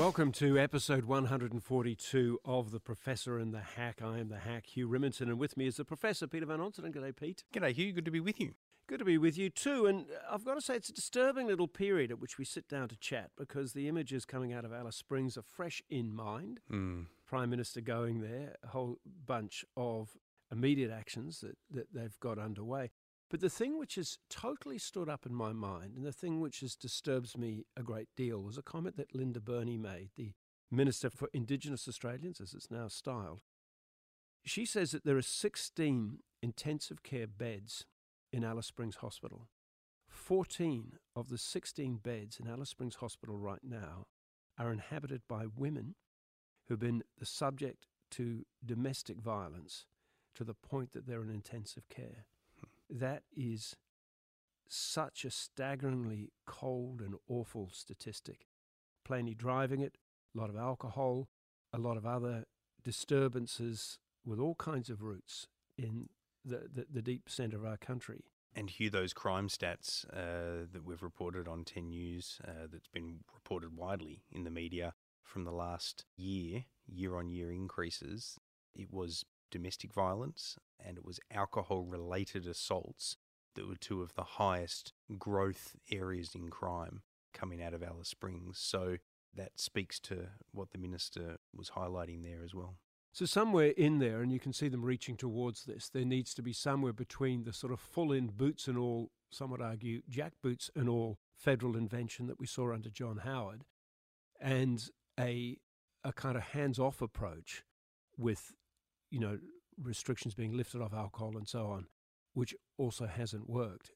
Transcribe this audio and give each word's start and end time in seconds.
Welcome 0.00 0.32
to 0.32 0.58
episode 0.58 1.04
142 1.04 2.40
of 2.42 2.70
The 2.70 2.80
Professor 2.80 3.38
and 3.38 3.52
the 3.52 3.60
Hack. 3.60 4.00
I 4.02 4.16
am 4.18 4.30
the 4.30 4.38
Hack, 4.38 4.64
Hugh 4.64 4.88
Riminton, 4.88 5.28
and 5.28 5.38
with 5.38 5.58
me 5.58 5.66
is 5.66 5.76
the 5.76 5.84
Professor, 5.84 6.26
Peter 6.26 6.46
Van 6.46 6.58
Onselen. 6.58 6.90
G'day, 6.90 7.14
Pete. 7.14 7.44
G'day, 7.52 7.74
Hugh. 7.74 7.92
Good 7.92 8.06
to 8.06 8.10
be 8.10 8.18
with 8.18 8.40
you. 8.40 8.54
Good 8.86 9.00
to 9.00 9.04
be 9.04 9.18
with 9.18 9.36
you 9.36 9.50
too. 9.50 9.84
And 9.84 10.06
I've 10.28 10.42
got 10.42 10.54
to 10.54 10.62
say, 10.62 10.74
it's 10.74 10.88
a 10.88 10.94
disturbing 10.94 11.48
little 11.48 11.68
period 11.68 12.10
at 12.10 12.18
which 12.18 12.38
we 12.38 12.46
sit 12.46 12.66
down 12.66 12.88
to 12.88 12.96
chat 12.96 13.32
because 13.36 13.74
the 13.74 13.88
images 13.88 14.24
coming 14.24 14.54
out 14.54 14.64
of 14.64 14.72
Alice 14.72 14.96
Springs 14.96 15.36
are 15.36 15.42
fresh 15.42 15.82
in 15.90 16.14
mind. 16.14 16.60
Mm. 16.72 17.04
Prime 17.26 17.50
Minister 17.50 17.82
going 17.82 18.22
there, 18.22 18.56
a 18.64 18.68
whole 18.68 19.00
bunch 19.26 19.66
of 19.76 20.16
immediate 20.50 20.90
actions 20.90 21.40
that, 21.40 21.58
that 21.70 21.92
they've 21.92 22.18
got 22.20 22.38
underway. 22.38 22.90
But 23.30 23.40
the 23.40 23.48
thing 23.48 23.78
which 23.78 23.94
has 23.94 24.18
totally 24.28 24.78
stood 24.78 25.08
up 25.08 25.24
in 25.24 25.32
my 25.32 25.52
mind, 25.52 25.94
and 25.96 26.04
the 26.04 26.12
thing 26.12 26.40
which 26.40 26.60
has 26.60 26.74
disturbs 26.74 27.38
me 27.38 27.64
a 27.76 27.82
great 27.82 28.08
deal, 28.16 28.42
was 28.42 28.58
a 28.58 28.62
comment 28.62 28.96
that 28.96 29.14
Linda 29.14 29.40
Burney 29.40 29.78
made, 29.78 30.10
the 30.16 30.32
Minister 30.68 31.10
for 31.10 31.28
Indigenous 31.32 31.86
Australians, 31.86 32.40
as 32.40 32.54
it's 32.54 32.70
now 32.70 32.88
styled. 32.88 33.42
She 34.44 34.64
says 34.64 34.90
that 34.90 35.04
there 35.04 35.16
are 35.16 35.22
16 35.22 36.18
intensive 36.42 37.02
care 37.04 37.28
beds 37.28 37.86
in 38.32 38.42
Alice 38.42 38.66
Springs 38.66 38.96
Hospital. 38.96 39.48
14 40.08 40.94
of 41.14 41.28
the 41.28 41.38
16 41.38 41.98
beds 41.98 42.40
in 42.40 42.48
Alice 42.48 42.70
Springs 42.70 42.96
Hospital 42.96 43.38
right 43.38 43.62
now 43.62 44.06
are 44.58 44.72
inhabited 44.72 45.22
by 45.28 45.44
women 45.46 45.94
who've 46.68 46.80
been 46.80 47.04
the 47.18 47.26
subject 47.26 47.86
to 48.12 48.44
domestic 48.64 49.20
violence 49.20 49.86
to 50.34 50.42
the 50.42 50.54
point 50.54 50.92
that 50.92 51.06
they're 51.06 51.22
in 51.22 51.30
intensive 51.30 51.88
care 51.88 52.26
that 52.90 53.22
is 53.36 53.76
such 54.68 55.24
a 55.24 55.30
staggeringly 55.30 56.30
cold 56.46 57.00
and 57.00 57.14
awful 57.28 57.70
statistic. 57.72 58.46
Plainly 59.04 59.34
driving 59.34 59.80
it, 59.80 59.96
a 60.34 60.38
lot 60.38 60.50
of 60.50 60.56
alcohol, 60.56 61.28
a 61.72 61.78
lot 61.78 61.96
of 61.96 62.06
other 62.06 62.44
disturbances 62.84 63.98
with 64.24 64.38
all 64.38 64.54
kinds 64.54 64.90
of 64.90 65.02
roots 65.02 65.46
in 65.76 66.08
the, 66.44 66.68
the, 66.72 66.86
the 66.90 67.02
deep 67.02 67.28
centre 67.28 67.56
of 67.56 67.64
our 67.64 67.76
country. 67.76 68.24
And 68.54 68.68
Hugh, 68.68 68.90
those 68.90 69.12
crime 69.12 69.48
stats 69.48 70.04
uh, 70.12 70.66
that 70.72 70.84
we've 70.84 71.02
reported 71.02 71.46
on 71.46 71.64
10 71.64 71.90
News, 71.90 72.40
uh, 72.46 72.66
that's 72.70 72.88
been 72.88 73.20
reported 73.32 73.76
widely 73.76 74.22
in 74.30 74.44
the 74.44 74.50
media 74.50 74.94
from 75.22 75.44
the 75.44 75.52
last 75.52 76.04
year, 76.16 76.64
year 76.86 77.16
on 77.16 77.30
year 77.30 77.52
increases, 77.52 78.38
it 78.74 78.92
was 78.92 79.24
domestic 79.50 79.92
violence 79.92 80.56
and 80.84 80.96
it 80.96 81.04
was 81.04 81.20
alcohol 81.30 81.82
related 81.82 82.46
assaults 82.46 83.16
that 83.54 83.68
were 83.68 83.76
two 83.76 84.02
of 84.02 84.14
the 84.14 84.22
highest 84.22 84.92
growth 85.18 85.76
areas 85.90 86.34
in 86.34 86.48
crime 86.48 87.02
coming 87.32 87.62
out 87.62 87.74
of 87.74 87.82
Alice 87.82 88.08
Springs. 88.08 88.58
So 88.58 88.96
that 89.34 89.58
speaks 89.60 89.98
to 90.00 90.28
what 90.52 90.70
the 90.70 90.78
minister 90.78 91.38
was 91.54 91.70
highlighting 91.70 92.22
there 92.22 92.42
as 92.44 92.54
well. 92.54 92.76
So, 93.12 93.26
somewhere 93.26 93.72
in 93.76 93.98
there, 93.98 94.22
and 94.22 94.32
you 94.32 94.38
can 94.38 94.52
see 94.52 94.68
them 94.68 94.84
reaching 94.84 95.16
towards 95.16 95.64
this, 95.64 95.88
there 95.88 96.04
needs 96.04 96.32
to 96.34 96.42
be 96.42 96.52
somewhere 96.52 96.92
between 96.92 97.42
the 97.42 97.52
sort 97.52 97.72
of 97.72 97.80
full 97.80 98.12
in 98.12 98.28
boots 98.28 98.68
and 98.68 98.78
all, 98.78 99.10
some 99.32 99.50
would 99.50 99.60
argue, 99.60 100.02
jackboots 100.08 100.70
and 100.76 100.88
all 100.88 101.18
federal 101.36 101.76
invention 101.76 102.28
that 102.28 102.38
we 102.38 102.46
saw 102.46 102.72
under 102.72 102.88
John 102.88 103.18
Howard 103.24 103.64
and 104.40 104.88
a, 105.18 105.58
a 106.04 106.12
kind 106.12 106.36
of 106.36 106.44
hands 106.44 106.78
off 106.78 107.02
approach 107.02 107.64
with 108.16 108.52
you 109.10 109.18
know, 109.18 109.38
restrictions 109.82 110.34
being 110.34 110.56
lifted 110.56 110.80
off 110.80 110.92
alcohol 110.94 111.36
and 111.36 111.48
so 111.48 111.66
on, 111.66 111.86
which 112.34 112.54
also 112.78 113.06
hasn't 113.06 113.48
worked. 113.48 113.92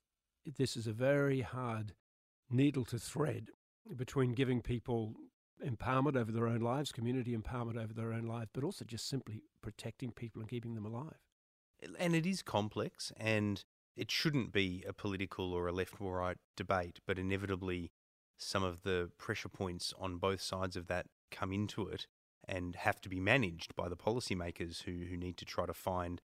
This 0.58 0.76
is 0.76 0.86
a 0.86 0.92
very 0.92 1.40
hard 1.40 1.94
needle 2.50 2.84
to 2.86 2.98
thread 2.98 3.48
between 3.96 4.32
giving 4.32 4.62
people 4.62 5.14
empowerment 5.64 6.16
over 6.16 6.32
their 6.32 6.46
own 6.46 6.60
lives, 6.60 6.92
community 6.92 7.36
empowerment 7.36 7.82
over 7.82 7.92
their 7.92 8.12
own 8.12 8.24
lives, 8.24 8.50
but 8.52 8.64
also 8.64 8.84
just 8.84 9.08
simply 9.08 9.42
protecting 9.62 10.10
people 10.10 10.40
and 10.40 10.50
keeping 10.50 10.74
them 10.74 10.84
alive. 10.84 11.18
And 11.98 12.14
it 12.14 12.26
is 12.26 12.42
complex, 12.42 13.12
and 13.16 13.64
it 13.96 14.10
shouldn't 14.10 14.52
be 14.52 14.84
a 14.86 14.92
political 14.92 15.52
or 15.52 15.68
a 15.68 15.72
left 15.72 16.00
or 16.00 16.18
right 16.18 16.38
debate, 16.56 17.00
but 17.06 17.18
inevitably 17.18 17.92
some 18.38 18.64
of 18.64 18.82
the 18.82 19.10
pressure 19.18 19.48
points 19.48 19.94
on 19.98 20.16
both 20.16 20.40
sides 20.40 20.76
of 20.76 20.86
that 20.88 21.06
come 21.30 21.52
into 21.52 21.86
it 21.88 22.06
and 22.46 22.76
have 22.76 23.00
to 23.02 23.08
be 23.08 23.20
managed 23.20 23.74
by 23.74 23.88
the 23.88 23.96
policymakers 23.96 24.82
who, 24.82 25.06
who 25.08 25.16
need 25.16 25.36
to 25.38 25.44
try 25.44 25.66
to 25.66 25.74
find 25.74 26.20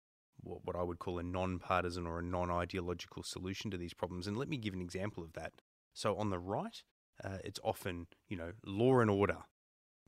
what, 0.42 0.64
what 0.64 0.76
I 0.76 0.82
would 0.82 0.98
call 0.98 1.18
a 1.18 1.22
non 1.22 1.58
partisan 1.58 2.06
or 2.06 2.18
a 2.18 2.22
non 2.22 2.50
ideological 2.50 3.22
solution 3.22 3.70
to 3.70 3.76
these 3.76 3.94
problems. 3.94 4.26
And 4.26 4.36
let 4.36 4.48
me 4.48 4.56
give 4.56 4.74
an 4.74 4.80
example 4.80 5.22
of 5.22 5.32
that. 5.34 5.52
So, 5.92 6.16
on 6.16 6.30
the 6.30 6.38
right, 6.38 6.82
uh, 7.22 7.38
it's 7.44 7.60
often, 7.64 8.06
you 8.28 8.36
know, 8.36 8.52
law 8.64 9.00
and 9.00 9.10
order, 9.10 9.38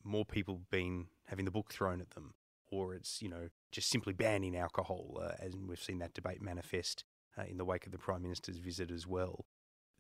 more 0.04 0.24
people 0.24 0.62
being 0.70 1.08
having 1.26 1.44
the 1.44 1.50
book 1.50 1.72
thrown 1.72 2.00
at 2.00 2.10
them, 2.10 2.34
or 2.70 2.94
it's, 2.94 3.22
you 3.22 3.28
know, 3.28 3.48
just 3.72 3.88
simply 3.88 4.12
banning 4.12 4.56
alcohol, 4.56 5.18
uh, 5.20 5.32
as 5.40 5.54
we've 5.56 5.82
seen 5.82 5.98
that 5.98 6.14
debate 6.14 6.42
manifest 6.42 7.04
uh, 7.38 7.44
in 7.48 7.58
the 7.58 7.64
wake 7.64 7.86
of 7.86 7.92
the 7.92 7.98
Prime 7.98 8.22
Minister's 8.22 8.58
visit 8.58 8.90
as 8.90 9.06
well. 9.06 9.46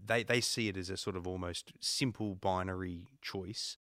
They, 0.02 0.22
they 0.22 0.40
see 0.40 0.68
it 0.68 0.76
as 0.76 0.90
a 0.90 0.96
sort 0.96 1.16
of 1.16 1.26
almost 1.26 1.72
simple 1.80 2.34
binary 2.34 3.08
choice 3.20 3.76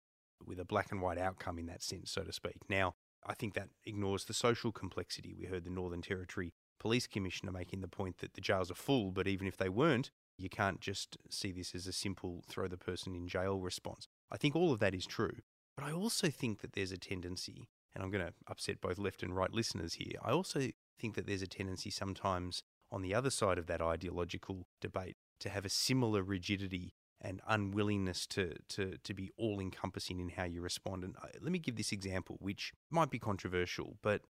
with 0.45 0.59
a 0.59 0.65
black 0.65 0.91
and 0.91 1.01
white 1.01 1.17
outcome 1.17 1.59
in 1.59 1.65
that 1.67 1.83
sense, 1.83 2.11
so 2.11 2.23
to 2.23 2.33
speak. 2.33 2.57
Now, 2.69 2.93
I 3.25 3.33
think 3.33 3.53
that 3.55 3.69
ignores 3.85 4.25
the 4.25 4.33
social 4.33 4.71
complexity. 4.71 5.33
We 5.37 5.45
heard 5.45 5.65
the 5.65 5.69
Northern 5.69 6.01
Territory 6.01 6.53
Police 6.79 7.07
Commissioner 7.07 7.51
making 7.51 7.81
the 7.81 7.87
point 7.87 8.19
that 8.19 8.33
the 8.33 8.41
jails 8.41 8.71
are 8.71 8.75
full, 8.75 9.11
but 9.11 9.27
even 9.27 9.47
if 9.47 9.57
they 9.57 9.69
weren't, 9.69 10.11
you 10.37 10.49
can't 10.49 10.79
just 10.79 11.17
see 11.29 11.51
this 11.51 11.73
as 11.73 11.87
a 11.87 11.91
simple 11.91 12.43
throw 12.47 12.67
the 12.67 12.77
person 12.77 13.15
in 13.15 13.27
jail 13.27 13.59
response. 13.59 14.07
I 14.31 14.37
think 14.37 14.55
all 14.55 14.71
of 14.71 14.79
that 14.79 14.93
is 14.93 15.05
true. 15.05 15.37
But 15.75 15.85
I 15.85 15.91
also 15.91 16.29
think 16.29 16.61
that 16.61 16.73
there's 16.73 16.91
a 16.91 16.97
tendency, 16.97 17.67
and 17.93 18.03
I'm 18.03 18.11
going 18.11 18.25
to 18.25 18.33
upset 18.47 18.81
both 18.81 18.97
left 18.97 19.23
and 19.23 19.35
right 19.35 19.51
listeners 19.51 19.95
here, 19.95 20.19
I 20.23 20.31
also 20.31 20.69
think 20.99 21.15
that 21.15 21.27
there's 21.27 21.41
a 21.41 21.47
tendency 21.47 21.89
sometimes 21.89 22.61
on 22.91 23.01
the 23.01 23.13
other 23.13 23.29
side 23.29 23.57
of 23.57 23.67
that 23.67 23.81
ideological 23.81 24.67
debate 24.79 25.17
to 25.39 25.49
have 25.49 25.65
a 25.65 25.69
similar 25.69 26.23
rigidity 26.23 26.93
and 27.21 27.41
unwillingness 27.47 28.27
to, 28.27 28.53
to, 28.69 28.97
to 29.03 29.13
be 29.13 29.31
all 29.37 29.59
encompassing 29.59 30.19
in 30.19 30.29
how 30.29 30.43
you 30.43 30.61
respond. 30.61 31.03
And 31.03 31.15
uh, 31.21 31.27
let 31.41 31.51
me 31.51 31.59
give 31.59 31.75
this 31.75 31.91
example, 31.91 32.37
which 32.39 32.73
might 32.89 33.09
be 33.09 33.19
controversial, 33.19 33.97
but 34.01 34.21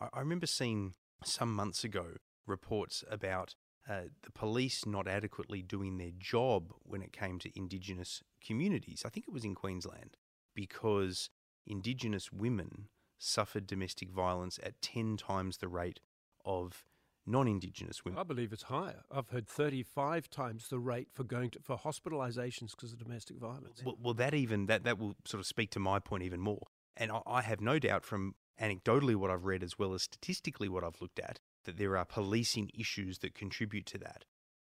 I, 0.00 0.08
I 0.14 0.20
remember 0.20 0.46
seeing 0.46 0.94
some 1.24 1.54
months 1.54 1.84
ago 1.84 2.14
reports 2.46 3.04
about 3.10 3.54
uh, 3.88 4.02
the 4.22 4.30
police 4.30 4.86
not 4.86 5.06
adequately 5.06 5.60
doing 5.60 5.98
their 5.98 6.12
job 6.16 6.72
when 6.82 7.02
it 7.02 7.12
came 7.12 7.38
to 7.40 7.58
Indigenous 7.58 8.22
communities. 8.44 9.02
I 9.04 9.10
think 9.10 9.26
it 9.28 9.34
was 9.34 9.44
in 9.44 9.54
Queensland, 9.54 10.16
because 10.54 11.28
Indigenous 11.66 12.32
women 12.32 12.88
suffered 13.18 13.66
domestic 13.66 14.10
violence 14.10 14.58
at 14.62 14.80
10 14.80 15.16
times 15.16 15.58
the 15.58 15.68
rate 15.68 16.00
of 16.44 16.84
non-indigenous 17.26 18.04
women. 18.04 18.18
I 18.18 18.22
believe 18.22 18.52
it's 18.52 18.64
higher. 18.64 19.02
I've 19.10 19.28
heard 19.30 19.48
35 19.48 20.28
times 20.28 20.68
the 20.68 20.78
rate 20.78 21.08
for 21.12 21.24
going 21.24 21.50
to, 21.50 21.60
for 21.60 21.76
hospitalizations 21.76 22.72
because 22.72 22.92
of 22.92 22.98
domestic 22.98 23.38
violence. 23.38 23.82
Well, 23.84 23.96
well, 24.02 24.14
that 24.14 24.34
even 24.34 24.66
that 24.66 24.84
that 24.84 24.98
will 24.98 25.14
sort 25.24 25.40
of 25.40 25.46
speak 25.46 25.70
to 25.70 25.80
my 25.80 25.98
point 25.98 26.22
even 26.22 26.40
more. 26.40 26.66
And 26.96 27.10
I, 27.10 27.20
I 27.26 27.42
have 27.42 27.60
no 27.60 27.78
doubt 27.78 28.04
from 28.04 28.34
anecdotally 28.60 29.16
what 29.16 29.30
I've 29.30 29.44
read 29.44 29.62
as 29.62 29.78
well 29.78 29.94
as 29.94 30.02
statistically 30.02 30.68
what 30.68 30.84
I've 30.84 31.00
looked 31.00 31.18
at 31.18 31.40
that 31.64 31.78
there 31.78 31.96
are 31.96 32.04
policing 32.04 32.70
issues 32.78 33.18
that 33.18 33.34
contribute 33.34 33.86
to 33.86 33.98
that. 33.98 34.24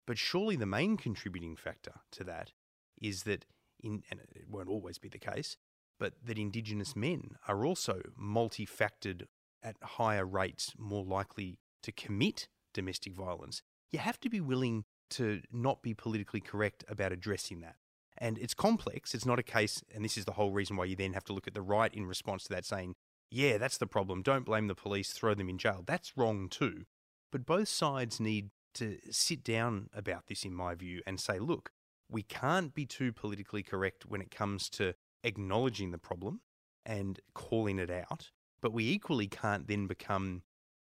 But 0.07 0.17
surely 0.17 0.55
the 0.55 0.65
main 0.65 0.97
contributing 0.97 1.55
factor 1.55 1.93
to 2.13 2.23
that 2.25 2.51
is 2.99 3.23
that 3.23 3.45
in 3.81 4.03
and 4.09 4.19
it 4.35 4.49
won't 4.49 4.69
always 4.69 4.97
be 4.97 5.07
the 5.07 5.19
case, 5.19 5.55
but 5.99 6.13
that 6.25 6.37
indigenous 6.37 6.95
men 6.95 7.35
are 7.47 7.65
also 7.65 8.01
multifactored 8.19 9.23
at 9.61 9.75
higher 9.81 10.25
rates 10.25 10.73
more 10.77 11.03
likely 11.03 11.59
to 11.83 11.91
commit 11.91 12.47
domestic 12.73 13.13
violence, 13.13 13.61
you 13.91 13.99
have 13.99 14.19
to 14.21 14.29
be 14.29 14.39
willing 14.41 14.85
to 15.11 15.41
not 15.51 15.81
be 15.81 15.93
politically 15.93 16.41
correct 16.41 16.83
about 16.87 17.11
addressing 17.11 17.61
that. 17.61 17.75
And 18.17 18.37
it's 18.37 18.53
complex. 18.53 19.15
It's 19.15 19.25
not 19.25 19.39
a 19.39 19.43
case, 19.43 19.81
and 19.93 20.03
this 20.03 20.17
is 20.17 20.25
the 20.25 20.33
whole 20.33 20.51
reason 20.51 20.75
why 20.75 20.85
you 20.85 20.95
then 20.95 21.13
have 21.13 21.23
to 21.25 21.33
look 21.33 21.47
at 21.47 21.53
the 21.53 21.61
right 21.61 21.93
in 21.93 22.05
response 22.05 22.43
to 22.43 22.49
that, 22.49 22.65
saying, 22.65 22.95
yeah, 23.31 23.57
that's 23.57 23.77
the 23.77 23.87
problem. 23.87 24.21
Don't 24.21 24.45
blame 24.45 24.67
the 24.67 24.75
police, 24.75 25.11
throw 25.11 25.33
them 25.33 25.49
in 25.49 25.57
jail. 25.57 25.83
That's 25.85 26.17
wrong 26.17 26.49
too. 26.49 26.85
But 27.31 27.45
both 27.45 27.69
sides 27.69 28.19
need 28.19 28.49
to 28.75 28.97
sit 29.09 29.43
down 29.43 29.89
about 29.93 30.27
this, 30.27 30.43
in 30.43 30.53
my 30.53 30.75
view, 30.75 31.01
and 31.07 31.19
say, 31.19 31.39
look, 31.39 31.71
we 32.09 32.23
can't 32.23 32.73
be 32.73 32.85
too 32.85 33.13
politically 33.13 33.63
correct 33.63 34.05
when 34.05 34.21
it 34.21 34.31
comes 34.31 34.69
to 34.71 34.95
acknowledging 35.23 35.91
the 35.91 35.97
problem 35.97 36.41
and 36.85 37.19
calling 37.33 37.77
it 37.77 37.91
out, 37.91 38.31
but 38.61 38.73
we 38.73 38.89
equally 38.89 39.27
can't 39.27 39.67
then 39.67 39.85
become 39.85 40.41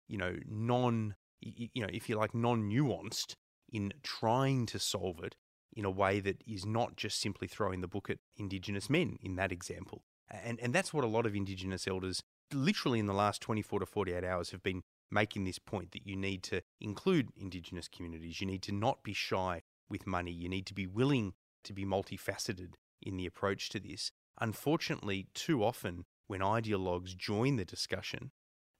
you 0.08 0.18
know, 0.18 0.36
non, 0.48 1.14
you 1.40 1.82
know, 1.82 1.88
if 1.92 2.08
you 2.08 2.16
like, 2.16 2.34
non 2.34 2.70
nuanced 2.70 3.34
in 3.72 3.92
trying 4.02 4.66
to 4.66 4.78
solve 4.78 5.22
it 5.22 5.34
in 5.72 5.84
a 5.84 5.90
way 5.90 6.20
that 6.20 6.42
is 6.46 6.64
not 6.64 6.96
just 6.96 7.20
simply 7.20 7.48
throwing 7.48 7.80
the 7.80 7.88
book 7.88 8.08
at 8.08 8.18
Indigenous 8.36 8.88
men 8.88 9.18
in 9.20 9.36
that 9.36 9.50
example. 9.50 10.02
And, 10.30 10.58
and 10.60 10.72
that's 10.72 10.94
what 10.94 11.04
a 11.04 11.08
lot 11.08 11.26
of 11.26 11.34
Indigenous 11.34 11.88
elders, 11.88 12.22
literally 12.52 12.98
in 12.98 13.06
the 13.06 13.12
last 13.12 13.40
24 13.40 13.80
to 13.80 13.86
48 13.86 14.24
hours, 14.24 14.50
have 14.50 14.62
been 14.62 14.82
making 15.10 15.44
this 15.44 15.58
point 15.58 15.92
that 15.92 16.06
you 16.06 16.16
need 16.16 16.42
to 16.44 16.62
include 16.80 17.30
Indigenous 17.36 17.88
communities. 17.88 18.40
You 18.40 18.46
need 18.46 18.62
to 18.62 18.72
not 18.72 19.02
be 19.02 19.12
shy 19.12 19.62
with 19.88 20.06
money. 20.06 20.32
You 20.32 20.48
need 20.48 20.66
to 20.66 20.74
be 20.74 20.86
willing 20.86 21.34
to 21.64 21.72
be 21.72 21.84
multifaceted 21.84 22.74
in 23.02 23.16
the 23.16 23.26
approach 23.26 23.68
to 23.70 23.80
this. 23.80 24.10
unfortunately, 24.40 25.28
too 25.32 25.62
often 25.62 26.04
when 26.26 26.40
ideologues 26.40 27.16
join 27.16 27.56
the 27.56 27.64
discussion, 27.64 28.32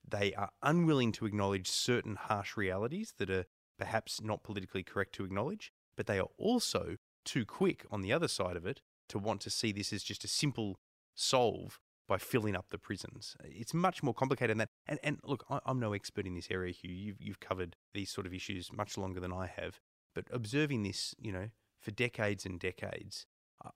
they 0.07 0.35
are 0.35 0.51
unwilling 0.63 1.13
to 1.13 1.27
acknowledge 1.27 1.69
certain 1.69 2.17
harsh 2.17 2.57
realities 2.57 3.15
that 3.19 3.31
are 3.31 3.47
perhaps 3.79 4.21
not 4.21 4.43
politically 4.43 4.83
correct 4.83 5.15
to 5.15 5.25
acknowledge, 5.25 5.73
but 5.97 6.07
they 6.07 6.19
are 6.19 6.29
also 6.39 6.97
too 7.25 7.45
quick 7.45 7.85
on 7.91 8.03
the 8.03 8.13
other 8.13 8.29
side 8.29 8.57
of 8.57 8.67
it 8.67 8.81
to 9.09 9.19
want 9.19 9.41
to 9.43 9.51
see 9.51 9.73
this 9.73 9.93
as 9.93 10.03
just 10.03 10.25
a 10.25 10.29
simple 10.29 10.79
solve 11.15 11.79
by 12.07 12.19
filling 12.19 12.55
up 12.55 12.67
the 12.71 12.79
prisons. 12.79 13.37
It's 13.45 13.73
much 13.73 14.03
more 14.03 14.15
complicated 14.15 14.51
than 14.51 14.59
that. 14.59 14.69
And, 14.87 14.99
and 15.03 15.19
look, 15.25 15.45
I, 15.49 15.61
am 15.67 15.81
no 15.81 15.95
expert 15.95 16.27
in 16.27 16.35
this 16.35 16.49
area, 16.51 16.73
Hugh. 16.73 16.93
You've, 16.93 17.21
you've 17.21 17.41
covered 17.41 17.77
these 17.95 18.11
sort 18.11 18.27
of 18.27 18.35
issues 18.35 18.73
much 18.73 18.99
longer 18.99 19.21
than 19.21 19.33
I 19.33 19.47
have. 19.47 19.81
But 20.15 20.27
observing 20.31 20.83
this, 20.83 21.15
you 21.19 21.33
know, 21.33 21.49
for 21.81 21.91
decades 21.91 22.45
and 22.45 22.61
decades, 22.61 23.27
I, 23.65 23.71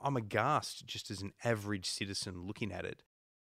I'm 0.00 0.16
aghast 0.16 0.86
just 0.86 1.10
as 1.10 1.20
an 1.20 1.32
average 1.44 1.86
citizen 1.86 2.46
looking 2.46 2.72
at 2.72 2.84
it, 2.84 3.02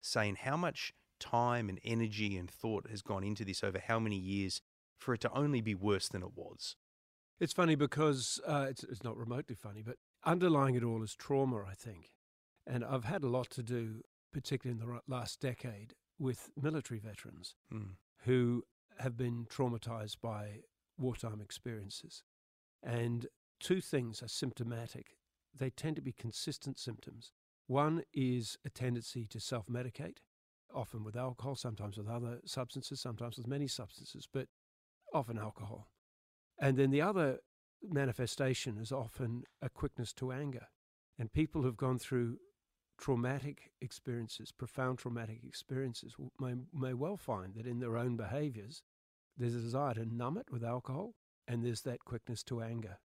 saying 0.01 0.38
how 0.41 0.57
much 0.57 0.94
time 1.19 1.69
and 1.69 1.80
energy 1.83 2.38
and 2.38 2.50
thought 2.50 2.89
has 2.89 3.01
gone 3.01 3.24
into 3.24 3.45
this 3.45 3.63
over 3.63 3.80
how 3.80 4.00
many 4.00 4.18
years 4.18 4.62
for 4.98 5.13
it 5.13 5.21
to 5.21 5.33
only 5.33 5.62
be 5.62 5.75
worse 5.75 6.10
than 6.10 6.24
it 6.24 6.36
was. 6.36 6.75
It's 7.39 7.54
funny 7.54 7.75
because 7.75 8.39
uh, 8.45 8.68
it's, 8.69 8.83
it's 8.83 9.04
not 9.04 9.18
remotely 9.18 9.56
funny, 9.56 9.81
but 9.81 9.95
underlying 10.25 10.75
it 10.75 10.83
all 10.83 11.04
is 11.04 11.16
trauma, 11.16 11.63
I 11.63 11.74
think. 11.74 12.12
And 12.68 12.83
I've 12.83 13.06
had 13.06 13.24
a 13.24 13.30
lot 13.30 13.50
to 13.51 13.63
do, 13.63 14.01
particularly 14.33 14.80
in 14.80 14.86
the 14.86 15.00
last 15.07 15.39
decade, 15.39 15.94
with 16.19 16.50
military 16.62 17.00
veterans 17.00 17.56
mm. 17.74 17.92
who 18.25 18.63
have 19.00 19.15
been 19.15 19.45
traumatized 19.50 20.18
by 20.22 20.60
wartime 20.98 21.39
experiences. 21.42 22.24
And 22.83 23.27
two 23.60 23.80
things 23.80 24.22
are 24.22 24.27
symptomatic. 24.27 25.15
They 25.57 25.69
tend 25.69 25.95
to 25.95 26.01
be 26.01 26.12
consistent 26.12 26.77
symptoms. 26.77 27.31
One 27.68 28.04
is 28.13 28.57
a 28.65 28.69
tendency 28.69 29.25
to 29.27 29.39
self 29.39 29.68
medicate, 29.68 30.18
often 30.74 31.04
with 31.04 31.16
alcohol, 31.16 31.56
sometimes 31.56 31.98
with 31.98 32.07
other 32.07 32.39
substances, 32.45 33.01
sometimes 33.01 33.38
with 33.38 33.48
many 33.48 33.68
substances, 33.68 34.27
but 34.31 34.48
often 35.13 35.38
alcohol. 35.38 35.88
And 36.60 36.77
then 36.77 36.92
the 36.92 37.01
other 37.01 37.39
manifestation 37.83 38.77
is 38.77 38.92
often 38.92 39.44
a 39.62 39.69
quickness 39.69 40.13
to 40.13 40.31
anger. 40.31 40.68
And 41.18 41.31
people 41.31 41.62
who've 41.62 41.77
gone 41.77 42.00
through 42.00 42.38
traumatic 42.98 43.71
experiences, 43.81 44.51
profound 44.51 45.00
traumatic 45.00 45.39
experiences, 45.45 46.16
may, 46.39 46.54
may 46.74 46.94
well 46.94 47.18
find 47.18 47.56
that 47.56 47.65
in 47.65 47.80
their 47.80 47.98
own 47.98 48.18
behaviors, 48.18 48.83
there's 49.38 49.56
a 49.56 49.60
desire 49.60 49.94
to 49.94 50.06
numb 50.06 50.38
it 50.38 50.48
with 50.51 50.63
alcohol, 50.63 51.15
and 51.48 51.63
there's 51.63 51.81
that 51.81 52.04
quickness 52.04 52.44
to 52.44 52.62
anger. 52.62 53.00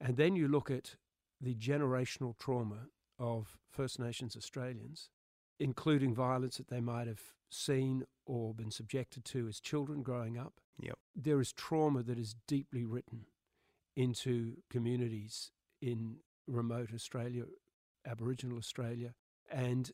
And 0.00 0.16
then 0.16 0.34
you 0.34 0.48
look 0.48 0.70
at 0.70 0.96
the 1.40 1.54
generational 1.54 2.36
trauma 2.38 2.88
of 3.18 3.56
First 3.70 4.00
Nations 4.00 4.36
Australians, 4.36 5.10
including 5.60 6.14
violence 6.14 6.56
that 6.56 6.68
they 6.68 6.80
might 6.80 7.06
have 7.06 7.20
seen 7.50 8.04
or 8.26 8.54
been 8.54 8.70
subjected 8.70 9.24
to 9.26 9.46
as 9.46 9.60
children 9.60 10.02
growing 10.02 10.38
up. 10.38 10.54
Yep. 10.80 10.98
There 11.14 11.40
is 11.40 11.52
trauma 11.52 12.02
that 12.02 12.18
is 12.18 12.34
deeply 12.48 12.84
written 12.84 13.26
into 13.94 14.56
communities 14.70 15.52
in 15.82 16.16
remote 16.46 16.90
Australia, 16.94 17.44
Aboriginal 18.06 18.56
Australia. 18.56 19.14
And 19.50 19.90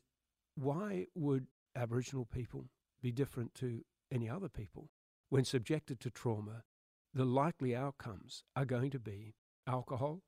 why 0.55 1.07
would 1.13 1.47
Aboriginal 1.75 2.25
people 2.25 2.65
be 3.01 3.11
different 3.11 3.53
to 3.55 3.81
any 4.11 4.29
other 4.29 4.49
people? 4.49 4.89
When 5.29 5.43
subjected 5.43 5.99
to 6.01 6.09
trauma, 6.09 6.63
the 7.13 7.25
likely 7.25 7.75
outcomes 7.75 8.43
are 8.55 8.65
going 8.65 8.91
to 8.91 8.99
be 8.99 9.35
alcohol 9.67 10.21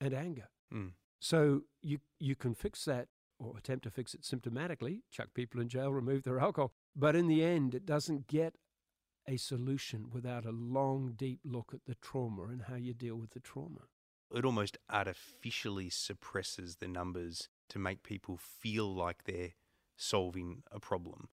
and 0.00 0.14
anger. 0.14 0.48
Mm. 0.72 0.92
So 1.20 1.62
you 1.82 1.98
you 2.18 2.34
can 2.34 2.54
fix 2.54 2.86
that 2.86 3.08
or 3.40 3.56
attempt 3.56 3.84
to 3.84 3.90
fix 3.90 4.14
it 4.14 4.22
symptomatically, 4.22 5.00
chuck 5.10 5.28
people 5.34 5.60
in 5.60 5.68
jail, 5.68 5.90
remove 5.90 6.22
their 6.22 6.38
alcohol, 6.38 6.72
but 6.94 7.16
in 7.16 7.26
the 7.26 7.42
end 7.42 7.74
it 7.74 7.86
doesn't 7.86 8.26
get 8.26 8.54
a 9.26 9.36
solution 9.36 10.06
without 10.10 10.44
a 10.44 10.50
long 10.50 11.14
deep 11.16 11.40
look 11.44 11.72
at 11.74 11.84
the 11.86 11.94
trauma 11.96 12.44
and 12.44 12.62
how 12.62 12.76
you 12.76 12.92
deal 12.92 13.16
with 13.16 13.30
the 13.30 13.40
trauma. 13.40 13.80
It 14.34 14.44
almost 14.44 14.78
artificially 14.88 15.90
suppresses 15.90 16.76
the 16.76 16.88
numbers 16.88 17.48
to 17.70 17.78
make 17.78 18.02
people 18.02 18.36
feel 18.36 18.92
like 18.94 19.24
they're 19.24 19.54
solving 19.96 20.62
a 20.70 20.78
problem. 20.78 21.28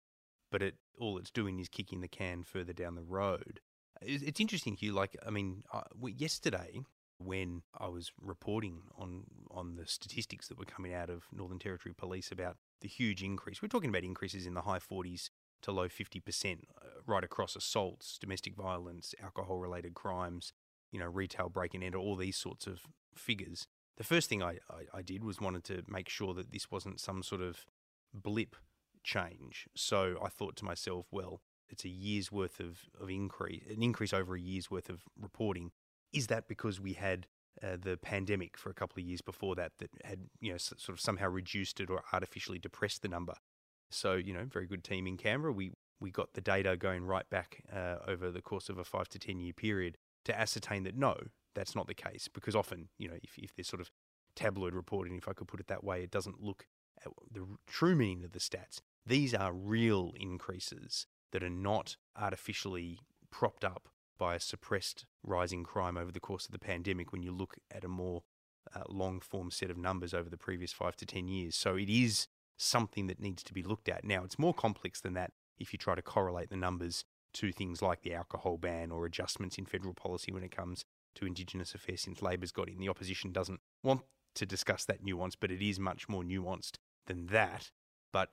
But 0.50 0.62
it 0.62 0.76
all 0.98 1.16
it's 1.18 1.30
doing 1.30 1.58
is 1.58 1.68
kicking 1.68 2.00
the 2.00 2.08
can 2.08 2.42
further 2.42 2.72
down 2.74 2.94
the 2.94 3.02
road. 3.02 3.60
It's 4.02 4.40
interesting, 4.40 4.76
Hugh. 4.76 4.92
Like, 4.92 5.16
I 5.26 5.30
mean, 5.30 5.62
uh, 5.72 5.82
yesterday 6.06 6.82
when 7.24 7.62
I 7.78 7.88
was 7.88 8.12
reporting 8.20 8.82
on 8.96 9.24
on 9.50 9.76
the 9.76 9.86
statistics 9.86 10.48
that 10.48 10.58
were 10.58 10.64
coming 10.64 10.94
out 10.94 11.10
of 11.10 11.24
Northern 11.32 11.58
Territory 11.58 11.94
Police 11.96 12.32
about 12.32 12.56
the 12.80 12.88
huge 12.88 13.22
increase. 13.22 13.62
We're 13.62 13.68
talking 13.68 13.90
about 13.90 14.04
increases 14.04 14.46
in 14.46 14.54
the 14.54 14.62
high 14.62 14.78
40s 14.78 15.30
to 15.62 15.72
low 15.72 15.88
50% 15.88 16.52
uh, 16.54 16.86
right 17.06 17.24
across 17.24 17.54
assaults, 17.54 18.18
domestic 18.18 18.56
violence, 18.56 19.14
alcohol 19.22 19.58
related 19.58 19.94
crimes, 19.94 20.52
you 20.90 20.98
know, 20.98 21.06
retail 21.06 21.48
break 21.48 21.74
and 21.74 21.82
enter, 21.84 21.98
all 21.98 22.16
these 22.16 22.36
sorts 22.36 22.66
of 22.66 22.80
figures. 23.14 23.66
The 23.96 24.04
first 24.04 24.28
thing 24.28 24.42
I, 24.42 24.58
I, 24.70 24.98
I 24.98 25.02
did 25.02 25.22
was 25.22 25.40
wanted 25.40 25.64
to 25.64 25.82
make 25.86 26.08
sure 26.08 26.34
that 26.34 26.50
this 26.50 26.70
wasn't 26.70 27.00
some 27.00 27.22
sort 27.22 27.40
of 27.40 27.66
blip 28.12 28.56
change. 29.04 29.66
So 29.74 30.16
I 30.22 30.28
thought 30.28 30.56
to 30.56 30.64
myself, 30.64 31.06
well, 31.10 31.40
it's 31.68 31.84
a 31.84 31.88
year's 31.88 32.30
worth 32.30 32.60
of, 32.60 32.80
of 33.00 33.10
increase, 33.10 33.62
an 33.68 33.82
increase 33.82 34.12
over 34.12 34.34
a 34.34 34.40
year's 34.40 34.70
worth 34.70 34.88
of 34.90 35.02
reporting 35.18 35.72
is 36.12 36.26
that 36.28 36.48
because 36.48 36.80
we 36.80 36.94
had 36.94 37.26
uh, 37.62 37.76
the 37.80 37.96
pandemic 37.96 38.56
for 38.56 38.70
a 38.70 38.74
couple 38.74 39.00
of 39.00 39.06
years 39.06 39.20
before 39.20 39.54
that 39.54 39.72
that 39.78 39.90
had 40.04 40.20
you 40.40 40.52
know 40.52 40.58
sort 40.58 40.88
of 40.88 41.00
somehow 41.00 41.28
reduced 41.28 41.80
it 41.80 41.90
or 41.90 42.02
artificially 42.12 42.58
depressed 42.58 43.02
the 43.02 43.08
number? 43.08 43.34
So 43.90 44.14
you 44.14 44.32
know, 44.32 44.44
very 44.44 44.66
good 44.66 44.84
team 44.84 45.06
in 45.06 45.16
Canberra. 45.16 45.52
We 45.52 45.72
we 46.00 46.10
got 46.10 46.34
the 46.34 46.40
data 46.40 46.76
going 46.76 47.04
right 47.04 47.28
back 47.30 47.62
uh, 47.72 47.96
over 48.06 48.30
the 48.30 48.42
course 48.42 48.68
of 48.68 48.78
a 48.78 48.84
five 48.84 49.08
to 49.10 49.18
ten 49.18 49.40
year 49.40 49.52
period 49.52 49.98
to 50.24 50.38
ascertain 50.38 50.84
that 50.84 50.96
no, 50.96 51.16
that's 51.54 51.74
not 51.74 51.86
the 51.86 51.94
case. 51.94 52.28
Because 52.32 52.56
often, 52.56 52.88
you 52.98 53.08
know, 53.08 53.16
if 53.22 53.38
if 53.38 53.54
there's 53.54 53.68
sort 53.68 53.80
of 53.80 53.90
tabloid 54.34 54.74
reporting, 54.74 55.16
if 55.16 55.28
I 55.28 55.32
could 55.32 55.48
put 55.48 55.60
it 55.60 55.68
that 55.68 55.84
way, 55.84 56.02
it 56.02 56.10
doesn't 56.10 56.42
look 56.42 56.66
at 57.04 57.12
the 57.30 57.46
true 57.66 57.94
meaning 57.94 58.24
of 58.24 58.32
the 58.32 58.38
stats. 58.38 58.80
These 59.04 59.34
are 59.34 59.52
real 59.52 60.12
increases 60.18 61.06
that 61.32 61.42
are 61.42 61.50
not 61.50 61.96
artificially 62.16 62.98
propped 63.30 63.64
up 63.64 63.88
by 64.22 64.36
a 64.36 64.40
suppressed 64.40 65.04
rising 65.24 65.64
crime 65.64 65.96
over 65.96 66.12
the 66.12 66.20
course 66.20 66.44
of 66.44 66.52
the 66.52 66.58
pandemic 66.60 67.10
when 67.10 67.24
you 67.24 67.32
look 67.32 67.56
at 67.72 67.82
a 67.82 67.88
more 67.88 68.22
uh, 68.72 68.82
long 68.88 69.18
form 69.18 69.50
set 69.50 69.68
of 69.68 69.76
numbers 69.76 70.14
over 70.14 70.30
the 70.30 70.36
previous 70.36 70.72
five 70.72 70.94
to 70.94 71.04
10 71.04 71.26
years. 71.26 71.56
So 71.56 71.74
it 71.74 71.88
is 71.88 72.28
something 72.56 73.08
that 73.08 73.18
needs 73.18 73.42
to 73.42 73.52
be 73.52 73.64
looked 73.64 73.88
at. 73.88 74.04
Now, 74.04 74.22
it's 74.22 74.38
more 74.38 74.54
complex 74.54 75.00
than 75.00 75.14
that 75.14 75.32
if 75.58 75.72
you 75.72 75.76
try 75.76 75.96
to 75.96 76.02
correlate 76.02 76.50
the 76.50 76.56
numbers 76.56 77.04
to 77.34 77.50
things 77.50 77.82
like 77.82 78.02
the 78.02 78.14
alcohol 78.14 78.58
ban 78.58 78.92
or 78.92 79.06
adjustments 79.06 79.58
in 79.58 79.66
federal 79.66 79.92
policy 79.92 80.30
when 80.30 80.44
it 80.44 80.54
comes 80.54 80.84
to 81.16 81.26
Indigenous 81.26 81.74
affairs 81.74 82.02
since 82.02 82.22
Labor's 82.22 82.52
got 82.52 82.68
in. 82.68 82.78
The 82.78 82.90
opposition 82.90 83.32
doesn't 83.32 83.58
want 83.82 84.02
to 84.36 84.46
discuss 84.46 84.84
that 84.84 85.02
nuance, 85.02 85.34
but 85.34 85.50
it 85.50 85.60
is 85.60 85.80
much 85.80 86.08
more 86.08 86.22
nuanced 86.22 86.76
than 87.08 87.26
that. 87.26 87.72
But 88.12 88.28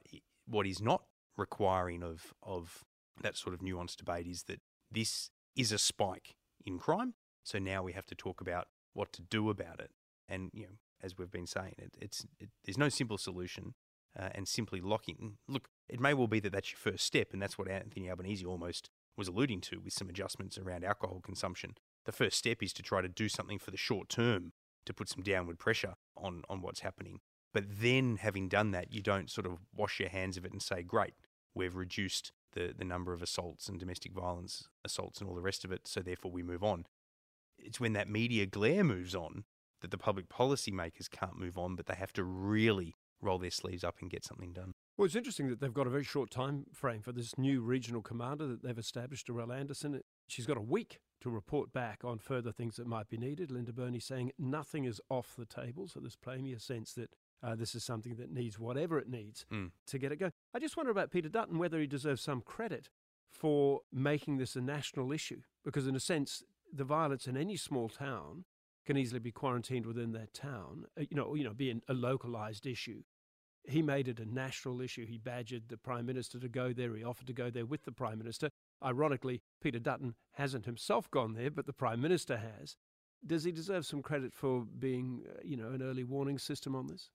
what 0.46 0.68
is 0.68 0.84
not 0.84 1.06
requiring 1.36 2.04
of, 2.04 2.36
of 2.44 2.86
that 3.24 3.36
sort 3.36 3.56
of 3.56 3.62
nuanced 3.62 3.98
debate 3.98 4.28
is 4.28 4.44
that 4.44 4.62
this 4.92 5.32
is 5.60 5.72
a 5.72 5.78
spike 5.78 6.36
in 6.66 6.80
crime. 6.80 7.14
So 7.44 7.60
now 7.60 7.84
we 7.84 7.94
have 7.94 8.06
to 8.08 8.16
talk 8.16 8.42
about 8.42 8.68
what 8.94 9.12
to 9.14 9.22
do 9.22 9.50
about 9.50 9.80
it. 9.80 9.92
And 10.28 10.52
you 10.54 10.64
know, 10.64 10.78
as 11.02 11.18
we've 11.18 11.32
been 11.32 11.48
saying, 11.48 11.76
it, 11.78 11.96
it's 12.00 12.26
it, 12.40 12.50
there's 12.64 12.78
no 12.78 12.90
simple 12.90 13.18
solution. 13.18 13.76
Uh, 14.20 14.30
and 14.34 14.48
simply 14.48 14.82
locking. 14.82 15.38
Look, 15.48 15.70
it 15.88 16.00
may 16.00 16.16
well 16.16 16.26
be 16.26 16.40
that 16.40 16.52
that's 16.52 16.72
your 16.72 16.80
first 16.80 17.06
step, 17.06 17.28
and 17.32 17.40
that's 17.40 17.60
what 17.60 17.70
Anthony 17.70 18.10
Albanese 18.10 18.44
almost 18.44 18.90
was 19.16 19.28
alluding 19.28 19.62
to 19.62 19.80
with 19.80 19.94
some 19.94 20.10
adjustments 20.10 20.58
around 20.58 20.84
alcohol 20.84 21.22
consumption. 21.24 21.76
The 22.06 22.12
first 22.12 22.36
step 22.36 22.64
is 22.64 22.74
to 22.74 22.82
try 22.82 23.02
to 23.02 23.08
do 23.08 23.30
something 23.30 23.60
for 23.60 23.70
the 23.70 23.78
short 23.78 24.10
term 24.10 24.54
to 24.88 24.96
put 24.96 25.10
some 25.10 25.22
downward 25.22 25.60
pressure 25.60 25.94
on 26.18 26.42
on 26.50 26.62
what's 26.62 26.80
happening. 26.80 27.20
But 27.54 27.66
then, 27.70 28.18
having 28.18 28.50
done 28.50 28.72
that, 28.72 28.92
you 28.92 29.04
don't 29.04 29.30
sort 29.30 29.46
of 29.46 29.60
wash 29.76 30.00
your 30.00 30.10
hands 30.10 30.38
of 30.38 30.44
it 30.44 30.52
and 30.52 30.62
say, 30.62 30.82
"Great, 30.82 31.14
we've 31.54 31.76
reduced 31.76 32.32
the, 32.54 32.74
the 32.78 32.86
number 32.86 33.14
of 33.14 33.22
assaults 33.22 33.68
and 33.68 33.80
domestic 33.80 34.14
violence 34.14 34.68
assaults 34.84 35.20
and 35.20 35.30
all 35.30 35.36
the 35.36 35.42
rest 35.42 35.64
of 35.66 35.72
it, 35.72 35.88
so 35.88 36.02
therefore 36.02 36.32
we 36.32 36.44
move 36.44 36.64
on. 36.64 36.86
It's 37.58 37.80
when 37.80 37.94
that 37.94 38.08
media 38.08 38.46
glare 38.46 38.84
moves 38.84 39.14
on 39.14 39.44
that 39.82 39.92
the 39.92 39.98
public 39.98 40.30
policy 40.30 40.72
makers 40.72 41.08
can't 41.08 41.38
move 41.38 41.58
on, 41.58 41.76
but 41.76 41.86
they 41.86 41.96
have 41.96 42.14
to 42.14 42.24
really 42.24 42.96
roll 43.22 43.38
their 43.38 43.52
sleeves 43.52 43.84
up 43.84 43.96
and 44.02 44.10
get 44.10 44.24
something 44.24 44.54
done. 44.54 44.74
Well, 44.98 45.06
it's 45.06 45.16
interesting 45.16 45.50
that 45.50 45.60
they've 45.60 45.74
got 45.74 45.88
a 45.88 45.90
very 45.90 46.04
short 46.04 46.30
time 46.30 46.66
frame 46.74 47.02
for 47.02 47.12
this 47.12 47.38
new 47.38 47.62
regional 47.62 48.02
commander 48.02 48.48
that 48.48 48.64
they've 48.64 48.78
established, 48.78 49.28
Dorrelle 49.28 49.58
Anderson. 49.58 50.02
She's 50.28 50.46
got 50.46 50.58
a 50.58 50.62
week 50.62 51.00
to 51.22 51.30
report 51.30 51.72
back 51.74 52.04
on 52.04 52.20
further 52.20 52.52
things 52.52 52.76
that 52.78 52.88
might 52.88 53.10
be 53.10 53.18
needed. 53.18 53.52
Linda 53.52 53.74
Burney 53.74 54.00
saying 54.00 54.32
nothing 54.38 54.86
is 54.86 55.02
off 55.10 55.36
the 55.38 55.46
table, 55.46 55.88
so 55.88 56.00
there's 56.00 56.16
plenty 56.16 56.54
of 56.54 56.62
sense 56.62 56.94
that 56.94 57.12
uh, 57.44 57.56
this 57.56 57.76
is 57.76 57.84
something 57.84 58.16
that 58.16 58.32
needs 58.32 58.60
whatever 58.60 59.00
it 59.00 59.10
needs 59.10 59.46
mm. 59.52 59.72
to 59.88 59.98
get 59.98 60.12
it 60.12 60.18
going. 60.18 60.34
I 60.54 60.60
just 60.60 60.78
wonder 60.78 60.92
about 60.92 61.12
Peter 61.12 61.30
Dutton, 61.30 61.58
whether 61.58 61.80
he 61.80 61.88
deserves 61.88 62.22
some 62.22 62.42
credit 62.42 62.90
for 63.32 63.82
making 63.94 64.38
this 64.38 64.56
a 64.56 64.62
national 64.62 65.12
issue, 65.12 65.42
because 65.64 65.88
in 65.88 65.96
a 65.96 66.00
sense, 66.00 66.44
the 66.72 66.84
violence 66.84 67.28
in 67.28 67.38
any 67.38 67.56
small 67.56 67.90
town 67.90 68.46
can 68.86 68.98
easily 68.98 69.20
be 69.20 69.32
quarantined 69.32 69.86
within 69.86 70.12
that 70.14 70.34
town, 70.34 70.86
uh, 71.00 71.04
you 71.10 71.16
know, 71.16 71.36
you 71.36 71.44
know, 71.44 71.54
be 71.54 71.80
a 71.88 71.94
localized 71.94 72.66
issue. 72.66 73.04
He 73.64 73.82
made 73.82 74.08
it 74.08 74.20
a 74.20 74.26
national 74.26 74.82
issue. 74.82 75.06
He 75.06 75.18
badgered 75.18 75.64
the 75.68 75.78
Prime 75.78 76.06
Minister 76.06 76.40
to 76.40 76.50
go 76.50 76.74
there. 76.74 76.96
He 76.96 77.04
offered 77.04 77.28
to 77.28 77.34
go 77.34 77.50
there 77.50 77.66
with 77.66 77.84
the 77.84 77.92
Prime 77.92 78.18
Minister. 78.18 78.50
Ironically, 78.84 79.42
Peter 79.62 79.80
Dutton 79.80 80.16
hasn't 80.34 80.66
himself 80.66 81.12
gone 81.12 81.34
there, 81.34 81.52
but 81.52 81.68
the 81.68 81.74
Prime 81.74 82.02
Minister 82.02 82.38
has. 82.38 82.78
Does 83.26 83.44
he 83.44 83.52
deserve 83.52 83.86
some 83.86 84.02
credit 84.02 84.34
for 84.34 84.66
being, 84.80 85.24
uh, 85.30 85.40
you 85.44 85.58
know, 85.58 85.70
an 85.70 85.84
early 85.84 86.06
warning 86.06 86.40
system 86.40 86.74
on 86.74 86.88
this? 86.88 87.12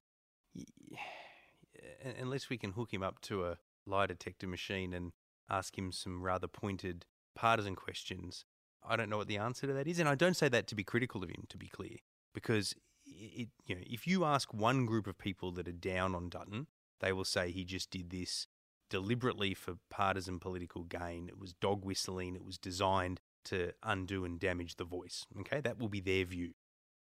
Unless 2.20 2.50
we 2.50 2.58
can 2.58 2.72
hook 2.72 2.92
him 2.92 3.02
up 3.02 3.20
to 3.22 3.44
a 3.44 3.58
lie 3.86 4.06
detector 4.06 4.46
machine 4.46 4.92
and 4.92 5.12
ask 5.50 5.76
him 5.76 5.92
some 5.92 6.22
rather 6.22 6.46
pointed 6.46 7.06
partisan 7.34 7.74
questions, 7.74 8.44
I 8.86 8.96
don't 8.96 9.10
know 9.10 9.18
what 9.18 9.28
the 9.28 9.38
answer 9.38 9.66
to 9.66 9.72
that 9.72 9.86
is. 9.86 9.98
And 9.98 10.08
I 10.08 10.14
don't 10.14 10.36
say 10.36 10.48
that 10.48 10.66
to 10.68 10.74
be 10.74 10.84
critical 10.84 11.22
of 11.22 11.30
him, 11.30 11.44
to 11.48 11.56
be 11.56 11.68
clear, 11.68 11.96
because 12.34 12.74
it, 13.06 13.48
you 13.66 13.74
know, 13.74 13.82
if 13.84 14.06
you 14.06 14.24
ask 14.24 14.52
one 14.52 14.86
group 14.86 15.06
of 15.06 15.18
people 15.18 15.52
that 15.52 15.68
are 15.68 15.72
down 15.72 16.14
on 16.14 16.28
Dutton, 16.28 16.66
they 17.00 17.12
will 17.12 17.24
say 17.24 17.50
he 17.50 17.64
just 17.64 17.90
did 17.90 18.10
this 18.10 18.46
deliberately 18.90 19.54
for 19.54 19.74
partisan 19.90 20.38
political 20.38 20.84
gain. 20.84 21.28
It 21.28 21.38
was 21.38 21.52
dog 21.54 21.84
whistling. 21.84 22.36
It 22.36 22.44
was 22.44 22.58
designed 22.58 23.20
to 23.46 23.72
undo 23.82 24.24
and 24.24 24.38
damage 24.38 24.76
the 24.76 24.84
voice. 24.84 25.26
Okay, 25.40 25.60
that 25.60 25.78
will 25.78 25.88
be 25.88 26.00
their 26.00 26.24
view. 26.24 26.52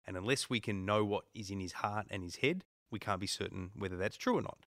And 0.06 0.16
unless 0.16 0.48
we 0.48 0.60
can 0.60 0.84
know 0.84 1.04
what 1.04 1.24
is 1.34 1.50
in 1.50 1.60
his 1.60 1.72
heart 1.72 2.06
and 2.10 2.22
his 2.22 2.36
head, 2.36 2.64
we 2.90 2.98
can't 2.98 3.20
be 3.20 3.26
certain 3.26 3.70
whether 3.74 3.96
that's 3.96 4.16
true 4.16 4.36
or 4.36 4.42
not. 4.42 4.66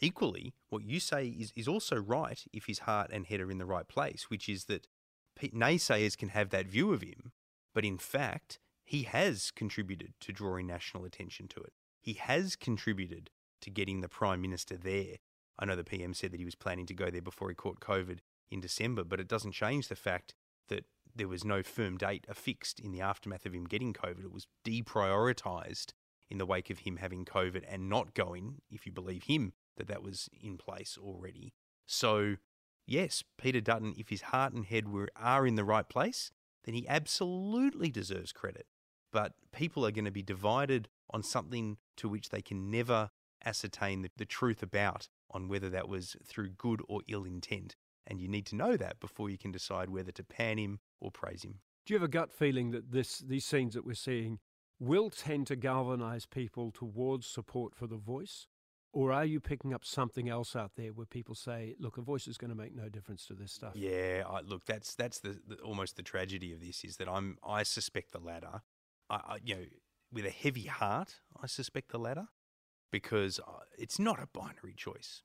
Equally, 0.00 0.54
what 0.68 0.84
you 0.84 0.98
say 0.98 1.26
is, 1.26 1.52
is 1.54 1.68
also 1.68 1.96
right 1.96 2.44
if 2.52 2.66
his 2.66 2.80
heart 2.80 3.10
and 3.12 3.26
head 3.26 3.40
are 3.40 3.50
in 3.50 3.58
the 3.58 3.66
right 3.66 3.86
place, 3.86 4.28
which 4.28 4.48
is 4.48 4.64
that 4.64 4.88
naysayers 5.40 6.16
can 6.16 6.30
have 6.30 6.50
that 6.50 6.66
view 6.66 6.92
of 6.92 7.02
him, 7.02 7.32
but 7.74 7.84
in 7.84 7.98
fact, 7.98 8.58
he 8.84 9.04
has 9.04 9.50
contributed 9.50 10.14
to 10.20 10.32
drawing 10.32 10.66
national 10.66 11.04
attention 11.04 11.46
to 11.48 11.60
it. 11.60 11.72
He 12.00 12.14
has 12.14 12.56
contributed 12.56 13.30
to 13.60 13.70
getting 13.70 14.00
the 14.00 14.08
Prime 14.08 14.42
Minister 14.42 14.76
there. 14.76 15.16
I 15.58 15.64
know 15.64 15.76
the 15.76 15.84
PM 15.84 16.14
said 16.14 16.32
that 16.32 16.40
he 16.40 16.44
was 16.44 16.56
planning 16.56 16.86
to 16.86 16.94
go 16.94 17.10
there 17.10 17.22
before 17.22 17.48
he 17.48 17.54
caught 17.54 17.80
COVID 17.80 18.18
in 18.50 18.60
December, 18.60 19.04
but 19.04 19.20
it 19.20 19.28
doesn't 19.28 19.52
change 19.52 19.88
the 19.88 19.96
fact 19.96 20.34
that 20.68 20.84
there 21.14 21.28
was 21.28 21.44
no 21.44 21.62
firm 21.62 21.96
date 21.96 22.26
affixed 22.28 22.80
in 22.80 22.90
the 22.90 23.00
aftermath 23.00 23.46
of 23.46 23.54
him 23.54 23.64
getting 23.64 23.92
COVID. 23.92 24.24
It 24.24 24.32
was 24.32 24.46
deprioritised 24.66 25.92
in 26.32 26.38
the 26.38 26.46
wake 26.46 26.70
of 26.70 26.80
him 26.80 26.96
having 26.96 27.26
COVID 27.26 27.62
and 27.68 27.90
not 27.90 28.14
going, 28.14 28.62
if 28.70 28.86
you 28.86 28.92
believe 28.92 29.24
him, 29.24 29.52
that 29.76 29.86
that 29.86 30.02
was 30.02 30.30
in 30.40 30.56
place 30.56 30.96
already. 30.98 31.52
So, 31.86 32.36
yes, 32.86 33.22
Peter 33.36 33.60
Dutton, 33.60 33.94
if 33.98 34.08
his 34.08 34.22
heart 34.22 34.54
and 34.54 34.64
head 34.64 34.88
were, 34.88 35.10
are 35.14 35.46
in 35.46 35.56
the 35.56 35.64
right 35.64 35.86
place, 35.86 36.32
then 36.64 36.74
he 36.74 36.88
absolutely 36.88 37.90
deserves 37.90 38.32
credit. 38.32 38.66
But 39.12 39.34
people 39.52 39.84
are 39.84 39.90
going 39.90 40.06
to 40.06 40.10
be 40.10 40.22
divided 40.22 40.88
on 41.10 41.22
something 41.22 41.76
to 41.98 42.08
which 42.08 42.30
they 42.30 42.40
can 42.40 42.70
never 42.70 43.10
ascertain 43.44 44.00
the, 44.00 44.10
the 44.16 44.24
truth 44.24 44.62
about 44.62 45.08
on 45.30 45.48
whether 45.48 45.68
that 45.68 45.86
was 45.86 46.16
through 46.24 46.48
good 46.50 46.80
or 46.88 47.02
ill 47.08 47.24
intent. 47.24 47.76
And 48.06 48.22
you 48.22 48.28
need 48.28 48.46
to 48.46 48.56
know 48.56 48.78
that 48.78 49.00
before 49.00 49.28
you 49.28 49.36
can 49.36 49.52
decide 49.52 49.90
whether 49.90 50.12
to 50.12 50.24
pan 50.24 50.56
him 50.56 50.80
or 50.98 51.10
praise 51.10 51.42
him. 51.44 51.60
Do 51.84 51.92
you 51.92 52.00
have 52.00 52.08
a 52.08 52.10
gut 52.10 52.32
feeling 52.32 52.70
that 52.70 52.90
this 52.90 53.18
these 53.18 53.44
scenes 53.44 53.74
that 53.74 53.84
we're 53.84 53.94
seeing 53.94 54.38
will 54.82 55.10
tend 55.10 55.46
to 55.46 55.56
galvanize 55.56 56.26
people 56.26 56.72
towards 56.72 57.26
support 57.26 57.74
for 57.74 57.86
the 57.86 57.96
voice? 57.96 58.48
Or 58.92 59.12
are 59.12 59.24
you 59.24 59.40
picking 59.40 59.72
up 59.72 59.84
something 59.84 60.28
else 60.28 60.54
out 60.54 60.72
there 60.76 60.92
where 60.92 61.06
people 61.06 61.34
say, 61.34 61.74
"Look, 61.78 61.96
a 61.96 62.02
voice 62.02 62.28
is 62.28 62.36
going 62.36 62.50
to 62.50 62.56
make 62.56 62.74
no 62.74 62.90
difference 62.90 63.24
to 63.26 63.34
this 63.34 63.52
stuff"? 63.52 63.74
Yeah, 63.74 64.24
I, 64.28 64.40
look, 64.40 64.66
that's 64.66 64.94
that's 64.94 65.20
the, 65.20 65.40
the, 65.46 65.56
almost 65.62 65.96
the 65.96 66.02
tragedy 66.02 66.52
of 66.52 66.60
this 66.60 66.84
is 66.84 66.96
that 66.98 67.08
I'm 67.08 67.38
I 67.42 67.62
suspect 67.62 68.12
the 68.12 68.18
latter. 68.18 68.62
I, 69.08 69.14
I, 69.14 69.38
you 69.42 69.54
know, 69.54 69.64
with 70.12 70.26
a 70.26 70.30
heavy 70.30 70.66
heart, 70.66 71.20
I 71.42 71.46
suspect 71.46 71.90
the 71.90 71.98
latter 71.98 72.26
because 72.90 73.40
uh, 73.40 73.60
it's 73.78 73.98
not 73.98 74.20
a 74.20 74.26
binary 74.26 74.74
choice. 74.76 75.22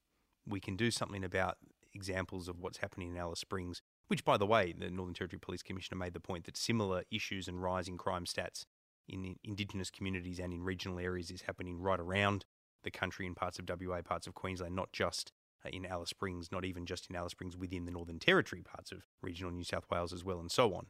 We 0.47 0.61
can 0.61 0.77
do 0.77 0.89
something 0.89 1.25
about 1.25 1.57
examples 1.93 2.47
of 2.47 2.59
what's 2.59 2.77
happening 2.77 3.09
in 3.09 3.17
Alice 3.17 3.41
Springs, 3.41 3.81
which, 4.07 4.23
by 4.23 4.37
the 4.37 4.45
way, 4.45 4.71
the 4.71 4.89
Northern 4.89 5.13
Territory 5.13 5.39
Police 5.41 5.63
Commissioner 5.63 5.97
made 5.97 6.13
the 6.13 6.21
point 6.21 6.45
that 6.45 6.55
similar 6.55 7.03
issues 7.11 7.49
and 7.49 7.61
rising 7.61 7.97
crime 7.97 8.23
stats 8.23 8.65
in 9.07 9.35
Indigenous 9.43 9.89
communities 9.89 10.39
and 10.39 10.53
in 10.53 10.63
regional 10.63 10.99
areas 10.99 11.31
is 11.31 11.41
happening 11.41 11.79
right 11.79 11.99
around 11.99 12.45
the 12.83 12.91
country 12.91 13.25
in 13.25 13.35
parts 13.35 13.59
of 13.59 13.65
WA, 13.67 14.01
parts 14.01 14.27
of 14.27 14.33
Queensland, 14.33 14.75
not 14.75 14.91
just 14.91 15.31
uh, 15.65 15.69
in 15.69 15.85
Alice 15.85 16.09
Springs, 16.09 16.51
not 16.51 16.65
even 16.65 16.85
just 16.85 17.09
in 17.09 17.15
Alice 17.15 17.31
Springs 17.31 17.57
within 17.57 17.85
the 17.85 17.91
Northern 17.91 18.19
Territory, 18.19 18.61
parts 18.61 18.91
of 18.91 18.99
regional 19.21 19.51
New 19.51 19.63
South 19.63 19.85
Wales 19.89 20.13
as 20.13 20.23
well, 20.23 20.39
and 20.39 20.51
so 20.51 20.73
on. 20.73 20.87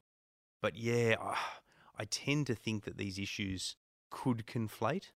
But 0.62 0.76
yeah, 0.76 1.16
I 1.98 2.06
tend 2.06 2.48
to 2.48 2.56
think 2.56 2.84
that 2.86 2.98
these 2.98 3.18
issues 3.18 3.76
could 4.10 4.46
conflate, 4.46 5.12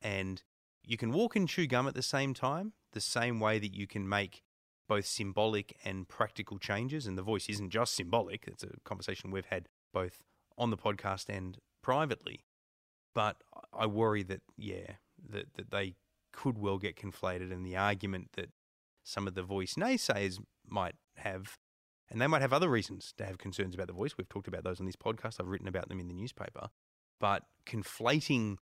and 0.00 0.42
you 0.84 0.96
can 0.96 1.12
walk 1.12 1.36
and 1.36 1.48
chew 1.48 1.66
gum 1.66 1.86
at 1.86 1.94
the 1.94 2.02
same 2.02 2.34
time, 2.34 2.72
the 2.92 3.00
same 3.00 3.40
way 3.40 3.58
that 3.58 3.74
you 3.74 3.86
can 3.86 4.08
make 4.08 4.42
both 4.88 5.06
symbolic 5.06 5.76
and 5.84 6.08
practical 6.08 6.58
changes. 6.58 7.06
And 7.06 7.16
the 7.16 7.22
voice 7.22 7.48
isn't 7.48 7.70
just 7.70 7.94
symbolic, 7.94 8.46
it's 8.46 8.62
a 8.62 8.70
conversation 8.84 9.30
we've 9.30 9.46
had 9.46 9.68
both 9.92 10.22
on 10.58 10.70
the 10.70 10.76
podcast 10.76 11.28
and 11.28 11.58
privately. 11.82 12.44
But 13.14 13.36
I 13.72 13.86
worry 13.86 14.22
that, 14.24 14.40
yeah, 14.56 14.92
that, 15.30 15.54
that 15.54 15.70
they 15.70 15.94
could 16.32 16.58
well 16.58 16.78
get 16.78 16.96
conflated, 16.96 17.52
and 17.52 17.66
the 17.66 17.76
argument 17.76 18.30
that 18.34 18.50
some 19.04 19.26
of 19.26 19.34
the 19.34 19.42
voice 19.42 19.74
naysayers 19.74 20.38
might 20.66 20.94
have, 21.16 21.58
and 22.10 22.20
they 22.20 22.26
might 22.26 22.42
have 22.42 22.52
other 22.52 22.68
reasons 22.68 23.12
to 23.18 23.26
have 23.26 23.38
concerns 23.38 23.74
about 23.74 23.88
the 23.88 23.92
voice. 23.92 24.16
We've 24.16 24.28
talked 24.28 24.48
about 24.48 24.64
those 24.64 24.80
on 24.80 24.86
this 24.86 24.96
podcast. 24.96 25.40
I've 25.40 25.48
written 25.48 25.68
about 25.68 25.88
them 25.88 26.00
in 26.00 26.08
the 26.08 26.14
newspaper. 26.14 26.68
But 27.20 27.44
conflating, 27.66 28.56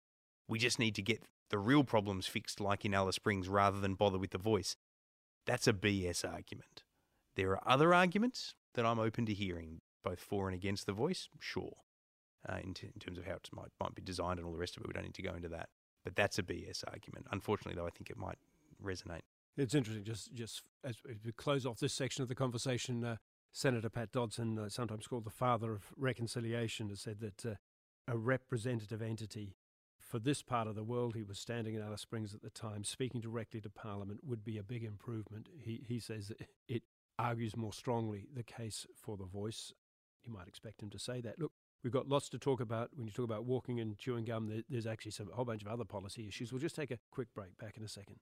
we 0.49 0.58
just 0.58 0.78
need 0.78 0.94
to 0.94 1.02
get 1.02 1.23
the 1.50 1.58
real 1.58 1.85
problems 1.85 2.26
fixed, 2.26 2.61
like 2.61 2.85
in 2.85 2.94
Alice 2.94 3.16
Springs, 3.16 3.49
rather 3.49 3.80
than 3.80 3.94
bother 3.94 4.18
with 4.18 4.30
the 4.30 4.38
voice. 4.38 4.76
That's 5.46 5.66
a 5.66 5.73
BS 5.73 6.25
argument. 6.25 6.82
There 7.37 7.50
are 7.52 7.68
other 7.68 7.94
arguments 7.94 8.54
that 8.75 8.87
I'm 8.87 8.99
open 8.99 9.26
to 9.26 9.35
hearing, 9.35 9.80
both 10.02 10.20
for 10.20 10.49
and 10.49 10.54
against 10.54 10.87
the 10.87 10.92
voice, 10.92 11.28
sure, 11.38 11.75
uh, 12.49 12.59
in, 12.62 12.75
t- 12.75 12.88
in, 12.93 13.00
terms 13.00 13.19
of 13.19 13.26
how 13.26 13.35
it 13.35 13.49
might, 13.53 13.69
might 13.81 13.95
be 13.95 14.03
designed 14.03 14.38
and 14.38 14.47
all 14.47 14.53
the 14.53 14.59
rest 14.59 14.76
of 14.76 14.83
it. 14.83 14.88
We 14.88 14.93
don't 14.93 15.05
need 15.05 15.15
to 15.15 15.23
go 15.23 15.35
into 15.35 15.49
that. 15.49 15.69
But 16.05 16.17
that's 16.17 16.38
a 16.38 16.43
BS 16.43 16.85
argument. 16.87 17.26
Unfortunately, 17.33 17.75
though, 17.81 17.87
I 17.87 17.91
think 17.91 18.11
it 18.11 18.17
might 18.17 18.38
resonate. 18.83 19.23
It's 19.57 19.75
interesting. 19.75 20.05
Just, 20.05 20.33
just 20.35 20.62
as 20.85 20.97
we 21.25 21.33
close 21.33 21.67
off 21.67 21.79
this 21.79 21.93
section 21.93 22.23
of 22.23 22.29
the 22.29 22.35
conversation, 22.35 23.05
uh, 23.05 23.17
Senator 23.53 23.88
Pat 23.88 24.12
Dodson, 24.12 24.59
uh, 24.59 24.69
sometimes 24.69 25.07
called 25.07 25.25
the 25.25 25.31
father 25.31 25.73
of 25.73 25.93
reconciliation, 25.97 26.91
has 26.91 27.00
said 27.00 27.21
that 27.21 27.47
uh, 27.47 27.55
a 28.07 28.17
representative 28.17 29.03
entity 29.03 29.57
for 29.99 30.19
this 30.19 30.43
part 30.43 30.69
of 30.69 30.76
the 30.76 30.85
world, 30.85 31.17
he 31.17 31.25
was 31.25 31.38
standing 31.38 31.75
in 31.75 31.83
Alice 31.83 32.03
Springs 32.03 32.35
at 32.35 32.43
the 32.43 32.50
time, 32.50 32.85
speaking 32.85 33.21
directly 33.21 33.61
to 33.61 33.69
Parliament 33.69 34.21
would 34.25 34.45
be 34.45 34.57
a 34.57 34.62
big 34.62 34.85
improvement. 34.85 35.49
He, 35.59 35.83
he 35.87 35.99
says 35.99 36.33
it 36.69 36.83
argues 37.19 37.57
more 37.57 37.73
strongly 37.73 38.26
the 38.33 38.45
case 38.45 38.87
for 38.95 39.17
the 39.17 39.25
voice. 39.25 39.73
You 40.23 40.33
might 40.33 40.49
expect 40.49 40.83
him 40.83 40.91
to 40.91 40.99
say 40.99 41.21
that. 41.23 41.41
Look, 41.41 41.53
We've 41.83 41.92
got 41.92 42.09
lots 42.09 42.28
to 42.30 42.38
talk 42.38 42.61
about 42.61 42.90
when 42.95 43.06
you 43.06 43.12
talk 43.12 43.25
about 43.25 43.45
walking 43.45 43.80
and 43.80 43.97
chewing 43.97 44.25
gum. 44.25 44.62
There's 44.68 44.87
actually 44.87 45.12
some, 45.12 45.28
a 45.30 45.35
whole 45.35 45.45
bunch 45.45 45.62
of 45.62 45.68
other 45.68 45.85
policy 45.85 46.26
issues. 46.26 46.52
We'll 46.52 46.61
just 46.61 46.76
take 46.76 46.90
a 46.90 46.99
quick 47.11 47.28
break. 47.35 47.56
Back 47.59 47.76
in 47.76 47.85
a 47.85 47.88
second. 47.88 48.16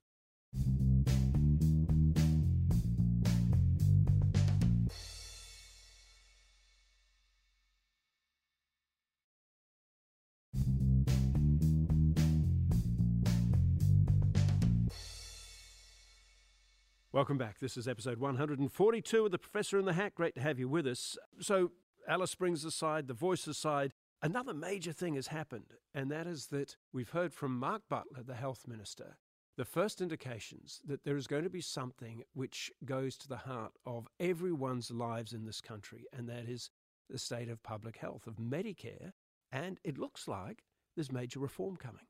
Welcome 17.14 17.38
back. 17.38 17.60
This 17.60 17.76
is 17.76 17.86
episode 17.86 18.18
142 18.18 19.26
of 19.26 19.30
The 19.30 19.38
Professor 19.38 19.78
and 19.78 19.86
the 19.86 19.92
Hack. 19.92 20.16
Great 20.16 20.34
to 20.34 20.40
have 20.40 20.58
you 20.58 20.68
with 20.68 20.84
us. 20.84 21.16
So, 21.40 21.70
Alice 22.06 22.30
Springs 22.30 22.64
aside, 22.64 23.08
the 23.08 23.14
voice 23.14 23.46
aside, 23.46 23.92
another 24.22 24.52
major 24.52 24.92
thing 24.92 25.14
has 25.14 25.28
happened, 25.28 25.74
and 25.94 26.10
that 26.10 26.26
is 26.26 26.48
that 26.48 26.76
we've 26.92 27.10
heard 27.10 27.32
from 27.32 27.58
Mark 27.58 27.82
Butler, 27.88 28.22
the 28.22 28.34
health 28.34 28.66
minister, 28.66 29.16
the 29.56 29.64
first 29.64 30.00
indications 30.00 30.80
that 30.84 31.04
there 31.04 31.16
is 31.16 31.26
going 31.26 31.44
to 31.44 31.50
be 31.50 31.60
something 31.60 32.22
which 32.34 32.70
goes 32.84 33.16
to 33.18 33.28
the 33.28 33.38
heart 33.38 33.72
of 33.86 34.08
everyone's 34.20 34.90
lives 34.90 35.32
in 35.32 35.44
this 35.44 35.60
country, 35.60 36.04
and 36.12 36.28
that 36.28 36.48
is 36.48 36.70
the 37.08 37.18
state 37.18 37.48
of 37.48 37.62
public 37.62 37.98
health, 37.98 38.26
of 38.26 38.36
Medicare. 38.36 39.12
And 39.52 39.78
it 39.84 39.98
looks 39.98 40.26
like 40.26 40.64
there's 40.96 41.12
major 41.12 41.38
reform 41.38 41.76
coming. 41.76 42.06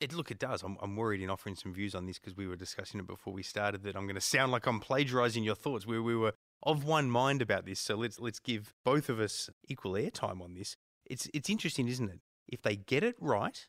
It 0.00 0.12
look, 0.12 0.30
it 0.30 0.38
does. 0.38 0.62
I'm, 0.62 0.76
I'm 0.80 0.96
worried 0.96 1.22
in 1.22 1.30
offering 1.30 1.56
some 1.56 1.74
views 1.74 1.94
on 1.94 2.06
this 2.06 2.18
because 2.18 2.36
we 2.36 2.46
were 2.46 2.56
discussing 2.56 3.00
it 3.00 3.06
before 3.06 3.32
we 3.32 3.42
started 3.42 3.82
that 3.82 3.96
I'm 3.96 4.04
going 4.04 4.14
to 4.14 4.20
sound 4.20 4.52
like 4.52 4.66
I'm 4.66 4.80
plagiarizing 4.80 5.42
your 5.42 5.56
thoughts. 5.56 5.86
Where 5.86 6.02
we 6.02 6.14
were 6.14 6.34
of 6.62 6.84
one 6.84 7.10
mind 7.10 7.42
about 7.42 7.66
this. 7.66 7.80
So 7.80 7.96
let's 7.96 8.18
let's 8.18 8.40
give 8.40 8.74
both 8.84 9.08
of 9.08 9.20
us 9.20 9.50
equal 9.68 9.92
airtime 9.92 10.40
on 10.42 10.54
this. 10.54 10.76
It's 11.06 11.28
it's 11.32 11.50
interesting, 11.50 11.88
isn't 11.88 12.10
it? 12.10 12.20
If 12.46 12.62
they 12.62 12.76
get 12.76 13.02
it 13.02 13.16
right 13.20 13.66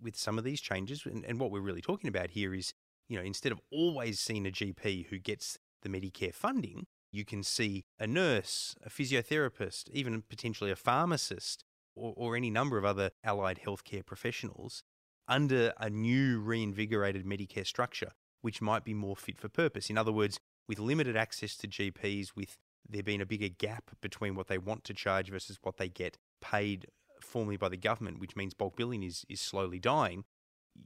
with 0.00 0.16
some 0.16 0.38
of 0.38 0.44
these 0.44 0.60
changes, 0.60 1.04
and, 1.04 1.24
and 1.24 1.38
what 1.38 1.50
we're 1.50 1.60
really 1.60 1.82
talking 1.82 2.08
about 2.08 2.30
here 2.30 2.54
is, 2.54 2.72
you 3.08 3.18
know, 3.18 3.24
instead 3.24 3.52
of 3.52 3.60
always 3.70 4.20
seeing 4.20 4.46
a 4.46 4.50
GP 4.50 5.06
who 5.08 5.18
gets 5.18 5.58
the 5.82 5.88
Medicare 5.88 6.34
funding, 6.34 6.86
you 7.12 7.24
can 7.24 7.42
see 7.42 7.84
a 7.98 8.06
nurse, 8.06 8.74
a 8.84 8.88
physiotherapist, 8.88 9.90
even 9.90 10.22
potentially 10.22 10.70
a 10.70 10.76
pharmacist 10.76 11.64
or, 11.96 12.14
or 12.16 12.36
any 12.36 12.50
number 12.50 12.78
of 12.78 12.84
other 12.84 13.10
allied 13.24 13.60
healthcare 13.64 14.04
professionals 14.04 14.82
under 15.28 15.72
a 15.78 15.90
new 15.90 16.40
reinvigorated 16.40 17.24
Medicare 17.24 17.66
structure, 17.66 18.12
which 18.42 18.60
might 18.60 18.84
be 18.84 18.94
more 18.94 19.16
fit 19.16 19.38
for 19.38 19.48
purpose. 19.48 19.90
In 19.90 19.98
other 19.98 20.12
words, 20.12 20.38
with 20.68 20.78
limited 20.78 21.16
access 21.16 21.56
to 21.56 21.68
GPs, 21.68 22.28
with 22.36 22.56
there 22.88 23.02
being 23.02 23.20
a 23.20 23.26
bigger 23.26 23.48
gap 23.48 23.90
between 24.00 24.34
what 24.34 24.48
they 24.48 24.58
want 24.58 24.84
to 24.84 24.94
charge 24.94 25.30
versus 25.30 25.58
what 25.62 25.76
they 25.76 25.88
get 25.88 26.18
paid 26.40 26.86
formally 27.20 27.56
by 27.56 27.68
the 27.68 27.76
government, 27.76 28.18
which 28.18 28.36
means 28.36 28.54
bulk 28.54 28.76
billing 28.76 29.02
is, 29.02 29.24
is 29.28 29.40
slowly 29.40 29.78
dying, 29.78 30.24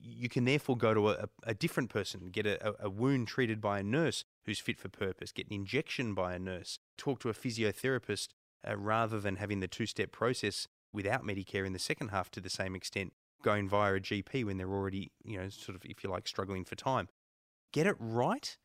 you 0.00 0.28
can 0.28 0.45
therefore 0.45 0.76
go 0.76 0.95
to 0.95 1.11
a, 1.11 1.28
a 1.45 1.54
different 1.54 1.90
person, 1.90 2.28
get 2.31 2.47
a, 2.47 2.75
a 2.81 2.90
wound 2.90 3.28
treated 3.28 3.61
by 3.61 3.78
a 3.78 3.83
nurse 3.83 4.25
who's 4.45 4.59
fit 4.59 4.78
for 4.78 4.88
purpose, 4.88 5.33
get 5.33 5.47
an 5.47 5.52
injection 5.54 6.14
by 6.14 6.35
a 6.35 6.38
nurse, 6.38 6.78
talk 6.97 7.21
to 7.21 7.28
a 7.28 7.35
physiotherapist 7.35 8.28
uh, 8.69 8.76
rather 8.76 9.21
than 9.21 9.37
having 9.37 9.61
the 9.61 9.69
two 9.69 9.87
step 9.87 10.11
process 10.11 10.66
without 10.93 11.25
Medicare 11.25 11.66
in 11.66 11.73
the 11.73 11.78
second 11.78 12.09
half 12.09 12.31
to 12.31 12.40
the 12.40 12.50
same 12.50 12.75
extent, 12.75 13.12
going 13.43 13.69
via 13.69 13.95
a 13.95 14.00
GP 14.00 14.45
when 14.45 14.57
they're 14.57 14.73
already, 14.73 15.12
you 15.25 15.38
know, 15.38 15.49
sort 15.49 15.76
of, 15.76 15.85
if 15.85 16.02
you 16.02 16.11
like, 16.11 16.26
struggling 16.26 16.64
for 16.64 16.76
time. 16.76 17.09
Get 17.73 17.87
it 17.87 17.97
right, 17.99 18.57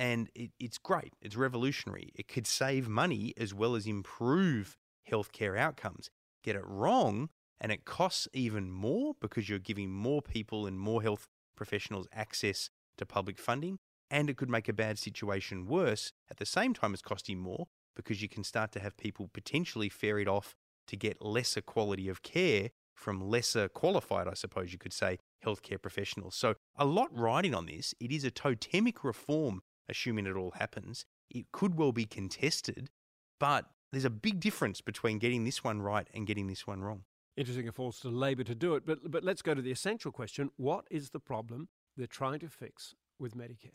and 0.00 0.30
it, 0.34 0.50
it's 0.58 0.78
great. 0.78 1.12
It's 1.20 1.36
revolutionary. 1.36 2.10
It 2.14 2.26
could 2.26 2.46
save 2.46 2.88
money 2.88 3.34
as 3.36 3.52
well 3.52 3.76
as 3.76 3.86
improve 3.86 4.78
healthcare 5.08 5.58
outcomes. 5.58 6.08
Get 6.42 6.56
it 6.56 6.64
wrong, 6.66 7.28
and 7.60 7.70
it 7.70 7.84
costs 7.84 8.26
even 8.32 8.72
more 8.72 9.12
because 9.20 9.50
you're 9.50 9.58
giving 9.58 9.90
more 9.92 10.22
people 10.22 10.66
and 10.66 10.80
more 10.80 11.02
health 11.02 11.26
professionals 11.54 12.08
access 12.14 12.70
to 12.96 13.04
public 13.04 13.38
funding, 13.38 13.78
and 14.10 14.30
it 14.30 14.38
could 14.38 14.48
make 14.48 14.70
a 14.70 14.72
bad 14.72 14.98
situation 14.98 15.66
worse 15.66 16.12
at 16.30 16.38
the 16.38 16.46
same 16.46 16.72
time 16.72 16.94
as 16.94 17.02
costing 17.02 17.38
more 17.38 17.66
because 17.94 18.22
you 18.22 18.28
can 18.28 18.42
start 18.42 18.72
to 18.72 18.80
have 18.80 18.96
people 18.96 19.28
potentially 19.30 19.90
ferried 19.90 20.28
off 20.28 20.54
to 20.86 20.96
get 20.96 21.20
lesser 21.20 21.60
quality 21.60 22.08
of 22.08 22.22
care 22.22 22.70
from 22.94 23.20
lesser 23.20 23.68
qualified, 23.68 24.28
I 24.28 24.34
suppose 24.34 24.72
you 24.72 24.78
could 24.78 24.94
say, 24.94 25.18
healthcare 25.44 25.80
professionals. 25.80 26.36
So, 26.36 26.54
a 26.76 26.84
lot 26.86 27.08
riding 27.12 27.54
on 27.54 27.66
this. 27.66 27.94
It 28.00 28.10
is 28.10 28.24
a 28.24 28.30
totemic 28.30 29.04
reform, 29.04 29.60
assuming 29.90 30.26
it 30.26 30.36
all 30.36 30.52
happens. 30.52 31.04
It 31.30 31.52
could 31.52 31.76
well 31.76 31.92
be 31.92 32.06
contested, 32.06 32.90
but 33.38 33.66
there's 33.92 34.04
a 34.04 34.10
big 34.10 34.40
difference 34.40 34.80
between 34.80 35.18
getting 35.18 35.44
this 35.44 35.62
one 35.64 35.82
right 35.82 36.08
and 36.14 36.26
getting 36.26 36.46
this 36.46 36.66
one 36.66 36.80
wrong. 36.80 37.04
Interesting 37.36 37.66
it 37.66 37.74
falls 37.74 38.00
to 38.00 38.08
Labor 38.08 38.44
to 38.44 38.54
do 38.54 38.74
it. 38.74 38.84
But, 38.86 39.10
but 39.10 39.24
let's 39.24 39.42
go 39.42 39.54
to 39.54 39.62
the 39.62 39.70
essential 39.70 40.12
question 40.12 40.50
what 40.56 40.86
is 40.90 41.10
the 41.10 41.20
problem 41.20 41.68
they're 41.96 42.06
trying 42.06 42.40
to 42.40 42.48
fix 42.48 42.94
with 43.18 43.36
Medicare? 43.36 43.72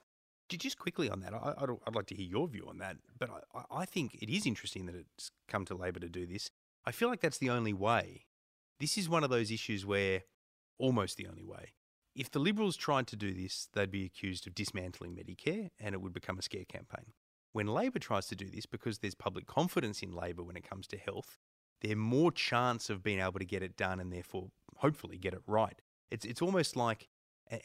Just 0.48 0.78
quickly 0.78 1.10
on 1.10 1.22
that, 1.22 1.34
I, 1.34 1.56
would 1.62 1.80
I'd 1.88 1.96
like 1.96 2.06
to 2.08 2.16
hear 2.16 2.28
your 2.28 2.48
view 2.48 2.68
on 2.70 2.78
that. 2.78 2.98
But 3.18 3.30
I, 3.54 3.82
I 3.82 3.86
think 3.86 4.16
it 4.22 4.30
is 4.30 4.46
interesting 4.46 4.86
that 4.86 4.96
it's 4.96 5.32
come 5.48 5.66
to 5.66 5.76
Labor 5.76 6.00
to 6.00 6.10
do 6.10 6.26
this. 6.26 6.52
I 6.86 6.92
feel 6.92 7.10
like 7.10 7.22
that's 7.22 7.40
the 7.40 7.50
only 7.50 7.74
way. 7.74 8.26
This 8.80 8.98
is 8.98 9.10
one 9.10 9.24
of 9.24 9.30
those 9.30 9.50
issues 9.50 9.86
where 9.86 10.22
almost 10.78 11.18
the 11.18 11.28
only 11.28 11.44
way. 11.44 11.74
If 12.16 12.32
the 12.32 12.40
Liberals 12.40 12.78
tried 12.78 13.08
to 13.08 13.16
do 13.16 13.34
this, 13.34 13.68
they'd 13.74 13.92
be 13.92 14.06
accused 14.06 14.48
of 14.48 14.56
dismantling 14.56 15.16
Medicare 15.16 15.70
and 15.80 15.94
it 15.94 16.02
would 16.02 16.14
become 16.14 16.40
a 16.40 16.42
scare 16.42 16.66
campaign. 16.66 17.14
When 17.52 17.68
Labor 17.68 18.00
tries 18.00 18.28
to 18.28 18.36
do 18.36 18.50
this, 18.50 18.66
because 18.66 19.00
there's 19.00 19.16
public 19.16 19.48
confidence 19.48 20.02
in 20.02 20.12
Labor 20.12 20.44
when 20.44 20.56
it 20.58 20.68
comes 20.68 20.88
to 20.88 20.98
health, 20.98 21.38
they're 21.82 21.96
more 21.96 22.32
chance 22.32 22.90
of 22.90 23.04
being 23.04 23.20
able 23.20 23.40
to 23.40 23.46
get 23.46 23.64
it 23.64 23.78
done 23.78 24.00
and 24.00 24.12
therefore 24.12 24.50
hopefully 24.78 25.18
get 25.18 25.34
it 25.34 25.42
right. 25.46 25.82
It's 26.10 26.26
it's 26.26 26.42
almost 26.42 26.76
like 26.76 27.10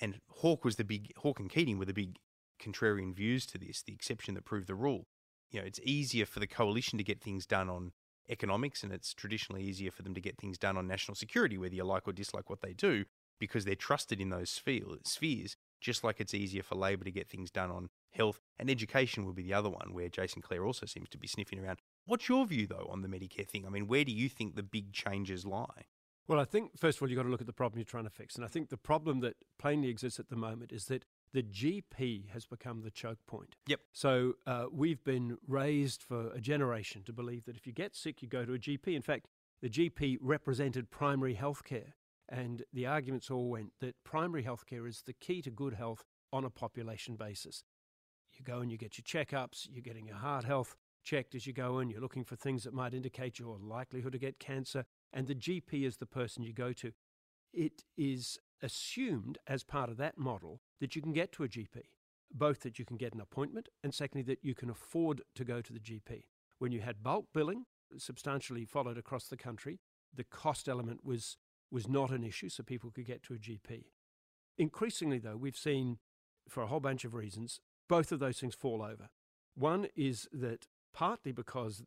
and 0.00 0.20
Hawke 0.28 0.64
was 0.64 0.76
the 0.76 0.84
big 0.84 1.12
Hawke 1.18 1.40
and 1.40 1.50
Keating 1.50 1.78
were 1.78 1.84
the 1.84 1.92
big 1.92 2.18
contrarian 2.60 3.14
views 3.14 3.46
to 3.46 3.58
this, 3.58 3.82
the 3.82 3.92
exception 3.92 4.34
that 4.34 4.44
proved 4.44 4.66
the 4.66 4.74
rule. 4.74 5.06
You 5.50 5.60
know, 5.60 5.66
it's 5.66 5.80
easier 5.82 6.26
for 6.26 6.40
the 6.40 6.46
coalition 6.46 6.98
to 6.98 7.04
get 7.04 7.20
things 7.20 7.46
done 7.46 7.68
on 7.68 7.92
economics, 8.28 8.82
and 8.82 8.92
it's 8.92 9.14
traditionally 9.14 9.62
easier 9.62 9.90
for 9.90 10.02
them 10.02 10.14
to 10.14 10.20
get 10.20 10.38
things 10.38 10.58
done 10.58 10.76
on 10.76 10.86
national 10.86 11.14
security, 11.16 11.58
whether 11.58 11.74
you 11.74 11.84
like 11.84 12.06
or 12.06 12.12
dislike 12.12 12.48
what 12.48 12.60
they 12.60 12.72
do, 12.72 13.04
because 13.40 13.64
they're 13.64 13.74
trusted 13.74 14.20
in 14.20 14.30
those 14.30 14.50
spheres. 14.50 15.56
Just 15.80 16.04
like 16.04 16.20
it's 16.20 16.34
easier 16.34 16.62
for 16.62 16.74
Labor 16.76 17.04
to 17.04 17.10
get 17.10 17.28
things 17.28 17.50
done 17.50 17.70
on 17.70 17.88
health 18.12 18.40
and 18.58 18.70
education, 18.70 19.24
will 19.24 19.32
be 19.32 19.42
the 19.42 19.54
other 19.54 19.70
one 19.70 19.94
where 19.94 20.08
Jason 20.08 20.42
Clare 20.42 20.64
also 20.64 20.86
seems 20.86 21.08
to 21.08 21.18
be 21.18 21.26
sniffing 21.26 21.58
around. 21.58 21.78
What's 22.04 22.28
your 22.28 22.46
view, 22.46 22.66
though, 22.66 22.88
on 22.92 23.02
the 23.02 23.08
Medicare 23.08 23.48
thing? 23.48 23.66
I 23.66 23.70
mean, 23.70 23.86
where 23.86 24.04
do 24.04 24.12
you 24.12 24.28
think 24.28 24.54
the 24.54 24.62
big 24.62 24.92
changes 24.92 25.46
lie? 25.46 25.86
Well, 26.28 26.38
I 26.38 26.44
think, 26.44 26.78
first 26.78 26.98
of 26.98 27.02
all, 27.02 27.08
you've 27.08 27.16
got 27.16 27.24
to 27.24 27.28
look 27.28 27.40
at 27.40 27.46
the 27.46 27.52
problem 27.52 27.78
you're 27.78 27.84
trying 27.84 28.04
to 28.04 28.10
fix. 28.10 28.36
And 28.36 28.44
I 28.44 28.48
think 28.48 28.68
the 28.68 28.76
problem 28.76 29.20
that 29.20 29.36
plainly 29.58 29.88
exists 29.88 30.20
at 30.20 30.28
the 30.28 30.36
moment 30.36 30.70
is 30.70 30.84
that 30.84 31.04
the 31.32 31.42
GP 31.42 32.28
has 32.30 32.46
become 32.46 32.82
the 32.82 32.90
choke 32.90 33.24
point. 33.26 33.56
Yep. 33.66 33.80
So 33.92 34.34
uh, 34.46 34.66
we've 34.70 35.02
been 35.02 35.38
raised 35.48 36.02
for 36.02 36.30
a 36.32 36.40
generation 36.40 37.02
to 37.04 37.12
believe 37.12 37.46
that 37.46 37.56
if 37.56 37.66
you 37.66 37.72
get 37.72 37.96
sick, 37.96 38.22
you 38.22 38.28
go 38.28 38.44
to 38.44 38.54
a 38.54 38.58
GP. 38.58 38.94
In 38.94 39.02
fact, 39.02 39.26
the 39.60 39.68
GP 39.68 40.18
represented 40.20 40.90
primary 40.90 41.34
health 41.34 41.64
care. 41.64 41.94
And 42.30 42.62
the 42.72 42.86
arguments 42.86 43.30
all 43.30 43.50
went 43.50 43.72
that 43.80 43.96
primary 44.04 44.44
health 44.44 44.64
care 44.64 44.86
is 44.86 45.02
the 45.04 45.12
key 45.12 45.42
to 45.42 45.50
good 45.50 45.74
health 45.74 46.04
on 46.32 46.44
a 46.44 46.50
population 46.50 47.16
basis. 47.16 47.64
You 48.32 48.44
go 48.44 48.60
and 48.60 48.70
you 48.70 48.78
get 48.78 48.96
your 48.96 49.04
checkups, 49.04 49.66
you're 49.68 49.82
getting 49.82 50.06
your 50.06 50.16
heart 50.16 50.44
health, 50.44 50.76
checked 51.02 51.34
as 51.34 51.46
you 51.46 51.52
go 51.52 51.80
in. 51.80 51.90
You're 51.90 52.00
looking 52.00 52.24
for 52.24 52.36
things 52.36 52.64
that 52.64 52.72
might 52.72 52.94
indicate 52.94 53.38
your 53.38 53.58
likelihood 53.58 54.12
to 54.12 54.18
get 54.18 54.38
cancer, 54.38 54.84
and 55.12 55.26
the 55.26 55.34
GP 55.34 55.84
is 55.84 55.96
the 55.96 56.06
person 56.06 56.44
you 56.44 56.52
go 56.52 56.72
to. 56.74 56.92
It 57.52 57.82
is 57.96 58.38
assumed 58.62 59.38
as 59.46 59.64
part 59.64 59.90
of 59.90 59.96
that 59.96 60.18
model 60.18 60.60
that 60.80 60.94
you 60.94 61.02
can 61.02 61.12
get 61.12 61.32
to 61.32 61.44
a 61.44 61.48
GP, 61.48 61.82
both 62.32 62.60
that 62.60 62.78
you 62.78 62.84
can 62.84 62.96
get 62.96 63.14
an 63.14 63.20
appointment, 63.20 63.68
and 63.82 63.92
secondly, 63.92 64.22
that 64.24 64.44
you 64.44 64.54
can 64.54 64.70
afford 64.70 65.22
to 65.34 65.44
go 65.44 65.60
to 65.60 65.72
the 65.72 65.80
GP. 65.80 66.24
When 66.58 66.70
you 66.72 66.80
had 66.80 67.02
bulk 67.02 67.26
billing, 67.34 67.64
substantially 67.98 68.64
followed 68.64 68.98
across 68.98 69.26
the 69.26 69.36
country, 69.36 69.80
the 70.14 70.24
cost 70.24 70.68
element 70.68 71.04
was, 71.04 71.36
was 71.70 71.88
not 71.88 72.10
an 72.10 72.24
issue, 72.24 72.48
so 72.48 72.62
people 72.62 72.90
could 72.90 73.06
get 73.06 73.22
to 73.24 73.34
a 73.34 73.38
GP. 73.38 73.84
Increasingly, 74.58 75.18
though, 75.18 75.36
we've 75.36 75.56
seen, 75.56 75.98
for 76.48 76.62
a 76.62 76.66
whole 76.66 76.80
bunch 76.80 77.04
of 77.04 77.14
reasons, 77.14 77.60
both 77.88 78.12
of 78.12 78.20
those 78.20 78.38
things 78.38 78.54
fall 78.54 78.82
over. 78.82 79.08
One 79.54 79.88
is 79.96 80.28
that 80.32 80.66
partly 80.92 81.32
because 81.32 81.82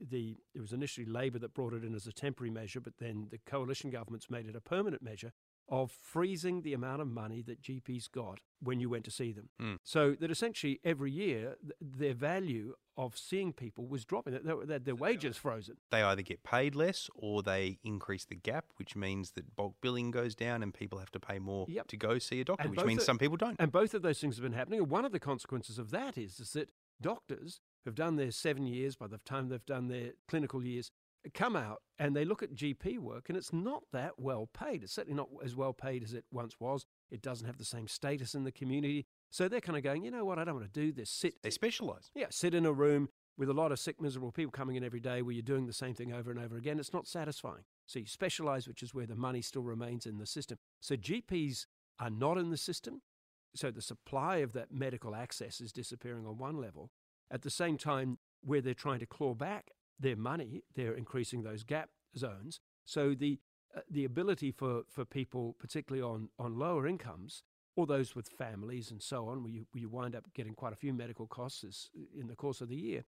the 0.00 0.36
it 0.54 0.60
was 0.60 0.72
initially 0.72 1.06
Labor 1.06 1.38
that 1.38 1.54
brought 1.54 1.72
it 1.72 1.84
in 1.84 1.94
as 1.94 2.06
a 2.06 2.12
temporary 2.12 2.50
measure, 2.50 2.80
but 2.80 2.98
then 2.98 3.28
the 3.30 3.38
coalition 3.46 3.90
governments 3.90 4.30
made 4.30 4.46
it 4.46 4.56
a 4.56 4.60
permanent 4.60 5.02
measure 5.02 5.32
of 5.68 5.90
freezing 5.90 6.62
the 6.62 6.72
amount 6.72 7.02
of 7.02 7.08
money 7.08 7.42
that 7.42 7.62
GPs 7.62 8.10
got 8.10 8.40
when 8.60 8.80
you 8.80 8.88
went 8.88 9.04
to 9.04 9.10
see 9.10 9.32
them. 9.32 9.50
Mm. 9.60 9.78
So 9.84 10.16
that 10.18 10.30
essentially 10.30 10.80
every 10.84 11.10
year 11.10 11.56
th- 11.60 11.74
their 11.80 12.14
value 12.14 12.74
of 12.96 13.16
seeing 13.16 13.52
people 13.52 13.86
was 13.86 14.04
dropping. 14.04 14.38
Their, 14.42 14.66
their, 14.66 14.78
their 14.80 14.94
wages 14.94 15.36
frozen. 15.36 15.76
They 15.90 16.02
either 16.02 16.22
get 16.22 16.42
paid 16.42 16.74
less 16.74 17.08
or 17.14 17.42
they 17.42 17.78
increase 17.84 18.24
the 18.24 18.34
gap, 18.34 18.64
which 18.76 18.96
means 18.96 19.32
that 19.32 19.54
bulk 19.54 19.74
billing 19.80 20.10
goes 20.10 20.34
down 20.34 20.62
and 20.62 20.74
people 20.74 20.98
have 20.98 21.12
to 21.12 21.20
pay 21.20 21.38
more 21.38 21.66
yep. 21.68 21.86
to 21.88 21.96
go 21.96 22.18
see 22.18 22.40
a 22.40 22.44
doctor, 22.44 22.66
and 22.66 22.76
which 22.76 22.84
means 22.84 23.02
are, 23.02 23.04
some 23.04 23.18
people 23.18 23.36
don't. 23.36 23.56
And 23.60 23.70
both 23.70 23.94
of 23.94 24.02
those 24.02 24.18
things 24.18 24.36
have 24.36 24.42
been 24.42 24.52
happening. 24.52 24.80
And 24.80 24.90
one 24.90 25.04
of 25.04 25.12
the 25.12 25.20
consequences 25.20 25.78
of 25.78 25.90
that 25.90 26.18
is, 26.18 26.40
is 26.40 26.52
that 26.54 26.70
doctors 27.00 27.60
who've 27.84 27.94
done 27.94 28.16
their 28.16 28.32
seven 28.32 28.66
years, 28.66 28.96
by 28.96 29.06
the 29.06 29.18
time 29.18 29.48
they've 29.48 29.64
done 29.64 29.86
their 29.86 30.12
clinical 30.26 30.64
years, 30.64 30.90
come 31.34 31.56
out 31.56 31.82
and 31.98 32.14
they 32.14 32.24
look 32.24 32.42
at 32.42 32.54
GP 32.54 32.98
work 32.98 33.28
and 33.28 33.36
it's 33.36 33.52
not 33.52 33.82
that 33.92 34.12
well 34.18 34.48
paid. 34.52 34.82
It's 34.82 34.92
certainly 34.92 35.16
not 35.16 35.28
as 35.44 35.56
well 35.56 35.72
paid 35.72 36.02
as 36.02 36.12
it 36.12 36.24
once 36.32 36.56
was. 36.60 36.86
It 37.10 37.22
doesn't 37.22 37.46
have 37.46 37.58
the 37.58 37.64
same 37.64 37.88
status 37.88 38.34
in 38.34 38.44
the 38.44 38.52
community. 38.52 39.06
So 39.30 39.48
they're 39.48 39.60
kind 39.60 39.76
of 39.76 39.84
going, 39.84 40.04
you 40.04 40.10
know 40.10 40.24
what, 40.24 40.38
I 40.38 40.44
don't 40.44 40.54
want 40.54 40.72
to 40.72 40.80
do 40.80 40.92
this. 40.92 41.10
Sit. 41.10 41.42
They 41.42 41.50
specialize. 41.50 42.10
Yeah, 42.14 42.26
sit 42.30 42.54
in 42.54 42.66
a 42.66 42.72
room 42.72 43.08
with 43.36 43.48
a 43.48 43.54
lot 43.54 43.72
of 43.72 43.78
sick, 43.78 44.00
miserable 44.00 44.32
people 44.32 44.50
coming 44.50 44.76
in 44.76 44.84
every 44.84 45.00
day 45.00 45.22
where 45.22 45.32
you're 45.32 45.42
doing 45.42 45.66
the 45.66 45.72
same 45.72 45.94
thing 45.94 46.12
over 46.12 46.30
and 46.30 46.40
over 46.40 46.56
again. 46.56 46.78
It's 46.78 46.92
not 46.92 47.06
satisfying. 47.06 47.64
So 47.86 48.00
you 48.00 48.06
specialize, 48.06 48.66
which 48.66 48.82
is 48.82 48.92
where 48.92 49.06
the 49.06 49.14
money 49.14 49.42
still 49.42 49.62
remains 49.62 50.06
in 50.06 50.18
the 50.18 50.26
system. 50.26 50.58
So 50.80 50.96
GPs 50.96 51.66
are 52.00 52.10
not 52.10 52.38
in 52.38 52.50
the 52.50 52.56
system. 52.56 53.02
So 53.54 53.70
the 53.70 53.82
supply 53.82 54.38
of 54.38 54.52
that 54.52 54.72
medical 54.72 55.14
access 55.14 55.60
is 55.60 55.72
disappearing 55.72 56.26
on 56.26 56.38
one 56.38 56.60
level. 56.60 56.90
At 57.30 57.42
the 57.42 57.50
same 57.50 57.78
time, 57.78 58.18
where 58.42 58.60
they're 58.60 58.74
trying 58.74 59.00
to 59.00 59.06
claw 59.06 59.34
back 59.34 59.72
their 59.98 60.16
money, 60.16 60.62
they're 60.74 60.94
increasing 60.94 61.42
those 61.42 61.64
gap 61.64 61.90
zones. 62.16 62.60
So 62.84 63.14
the 63.14 63.38
uh, 63.76 63.80
the 63.90 64.06
ability 64.06 64.50
for, 64.50 64.82
for 64.88 65.04
people, 65.04 65.54
particularly 65.58 66.02
on, 66.02 66.30
on 66.38 66.58
lower 66.58 66.86
incomes, 66.86 67.42
or 67.76 67.86
those 67.86 68.16
with 68.16 68.26
families 68.28 68.90
and 68.90 69.02
so 69.02 69.28
on, 69.28 69.42
where 69.42 69.52
you, 69.52 69.66
where 69.72 69.80
you 69.82 69.88
wind 69.90 70.16
up 70.16 70.24
getting 70.34 70.54
quite 70.54 70.72
a 70.72 70.76
few 70.76 70.94
medical 70.94 71.26
costs 71.26 71.90
in 72.18 72.28
the 72.28 72.34
course 72.34 72.62
of 72.62 72.68
the 72.68 72.76
year, 72.76 73.04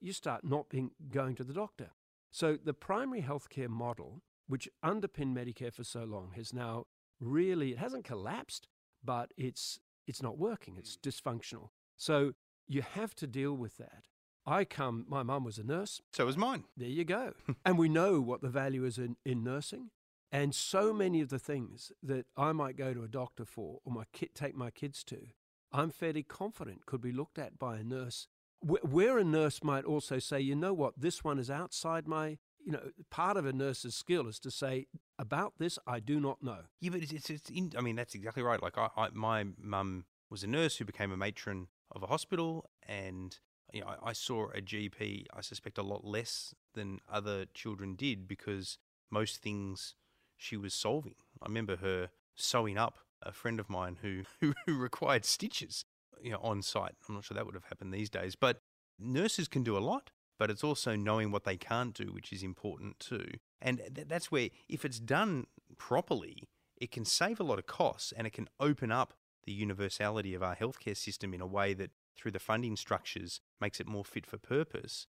you 0.00 0.12
start 0.12 0.44
not 0.44 0.68
being 0.68 0.90
going 1.12 1.36
to 1.36 1.44
the 1.44 1.52
doctor. 1.52 1.90
So 2.32 2.58
the 2.62 2.74
primary 2.74 3.22
healthcare 3.22 3.68
model, 3.68 4.22
which 4.48 4.68
underpinned 4.82 5.36
Medicare 5.36 5.72
for 5.72 5.84
so 5.84 6.04
long, 6.04 6.32
has 6.34 6.52
now 6.52 6.86
really 7.20 7.72
it 7.72 7.78
hasn't 7.78 8.04
collapsed, 8.04 8.66
but 9.04 9.32
it's 9.36 9.78
it's 10.06 10.22
not 10.22 10.38
working. 10.38 10.76
It's 10.76 10.96
dysfunctional. 10.96 11.68
So 11.96 12.32
you 12.66 12.82
have 12.82 13.14
to 13.16 13.26
deal 13.26 13.54
with 13.54 13.76
that. 13.76 14.04
I 14.50 14.64
come, 14.64 15.06
my 15.08 15.22
mum 15.22 15.44
was 15.44 15.58
a 15.58 15.64
nurse. 15.64 16.00
So 16.12 16.26
was 16.26 16.36
mine. 16.36 16.64
There 16.76 16.88
you 16.88 17.04
go. 17.04 17.34
and 17.64 17.78
we 17.78 17.88
know 17.88 18.20
what 18.20 18.42
the 18.42 18.48
value 18.48 18.84
is 18.84 18.98
in, 18.98 19.16
in 19.24 19.44
nursing. 19.44 19.90
And 20.32 20.54
so 20.54 20.92
many 20.92 21.20
of 21.20 21.28
the 21.28 21.38
things 21.38 21.90
that 22.02 22.26
I 22.36 22.52
might 22.52 22.76
go 22.76 22.94
to 22.94 23.02
a 23.02 23.08
doctor 23.08 23.44
for 23.44 23.78
or 23.84 23.92
my 23.92 24.04
kid, 24.12 24.30
take 24.34 24.54
my 24.54 24.70
kids 24.70 25.02
to, 25.04 25.18
I'm 25.72 25.90
fairly 25.90 26.22
confident 26.22 26.86
could 26.86 27.00
be 27.00 27.12
looked 27.12 27.38
at 27.38 27.58
by 27.58 27.78
a 27.78 27.84
nurse. 27.84 28.28
Where 28.62 29.18
a 29.18 29.24
nurse 29.24 29.64
might 29.64 29.84
also 29.84 30.18
say, 30.18 30.40
you 30.40 30.54
know 30.54 30.74
what, 30.74 30.94
this 30.96 31.24
one 31.24 31.38
is 31.38 31.50
outside 31.50 32.06
my 32.06 32.38
you 32.64 32.72
know, 32.72 32.90
part 33.10 33.36
of 33.36 33.46
a 33.46 33.52
nurse's 33.52 33.94
skill 33.94 34.28
is 34.28 34.38
to 34.40 34.50
say, 34.50 34.86
about 35.18 35.54
this, 35.58 35.78
I 35.86 36.00
do 36.00 36.20
not 36.20 36.42
know. 36.42 36.58
Yeah, 36.80 36.90
but 36.90 37.02
it's, 37.02 37.12
it's, 37.12 37.30
it's 37.30 37.50
in, 37.50 37.72
I 37.76 37.80
mean, 37.80 37.96
that's 37.96 38.14
exactly 38.14 38.42
right. 38.42 38.62
Like, 38.62 38.76
I, 38.76 38.88
I 38.96 39.08
my 39.12 39.46
mum 39.58 40.04
was 40.30 40.44
a 40.44 40.46
nurse 40.46 40.76
who 40.76 40.84
became 40.84 41.10
a 41.12 41.16
matron 41.16 41.68
of 41.90 42.02
a 42.02 42.06
hospital, 42.06 42.70
and 42.86 43.38
you 43.72 43.80
know, 43.80 43.94
I, 44.02 44.12
saw 44.12 44.48
a 44.50 44.60
GP, 44.60 45.26
I 45.34 45.40
suspect, 45.40 45.78
a 45.78 45.82
lot 45.82 46.04
less 46.04 46.54
than 46.74 47.00
other 47.10 47.46
children 47.54 47.94
did 47.94 48.26
because 48.26 48.78
most 49.10 49.42
things 49.42 49.94
she 50.36 50.56
was 50.56 50.74
solving. 50.74 51.14
I 51.42 51.46
remember 51.46 51.76
her 51.76 52.10
sewing 52.36 52.78
up 52.78 52.98
a 53.22 53.32
friend 53.32 53.60
of 53.60 53.68
mine 53.68 53.98
who, 54.02 54.22
who, 54.40 54.54
who 54.66 54.76
required 54.76 55.24
stitches 55.24 55.84
you 56.22 56.32
know, 56.32 56.40
on 56.42 56.62
site. 56.62 56.94
I'm 57.08 57.14
not 57.14 57.24
sure 57.24 57.34
that 57.34 57.46
would 57.46 57.54
have 57.54 57.64
happened 57.64 57.92
these 57.92 58.10
days, 58.10 58.34
but 58.34 58.58
nurses 58.98 59.48
can 59.48 59.62
do 59.62 59.76
a 59.76 59.80
lot, 59.80 60.10
but 60.38 60.50
it's 60.50 60.64
also 60.64 60.96
knowing 60.96 61.30
what 61.30 61.44
they 61.44 61.56
can't 61.56 61.94
do, 61.94 62.06
which 62.12 62.32
is 62.32 62.42
important 62.42 62.98
too. 62.98 63.26
And 63.60 63.82
th- 63.94 64.08
that's 64.08 64.30
where, 64.30 64.48
if 64.68 64.84
it's 64.84 65.00
done 65.00 65.46
properly, 65.76 66.48
it 66.76 66.90
can 66.90 67.04
save 67.04 67.40
a 67.40 67.44
lot 67.44 67.58
of 67.58 67.66
costs 67.66 68.12
and 68.16 68.26
it 68.26 68.32
can 68.32 68.48
open 68.58 68.90
up 68.90 69.14
the 69.44 69.52
universality 69.52 70.34
of 70.34 70.42
our 70.42 70.56
healthcare 70.56 70.96
system 70.96 71.34
in 71.34 71.40
a 71.40 71.46
way 71.46 71.74
that, 71.74 71.90
through 72.16 72.32
the 72.32 72.38
funding 72.38 72.76
structures, 72.76 73.40
makes 73.60 73.80
it 73.80 73.86
more 73.86 74.04
fit 74.04 74.26
for 74.26 74.38
purpose. 74.38 75.06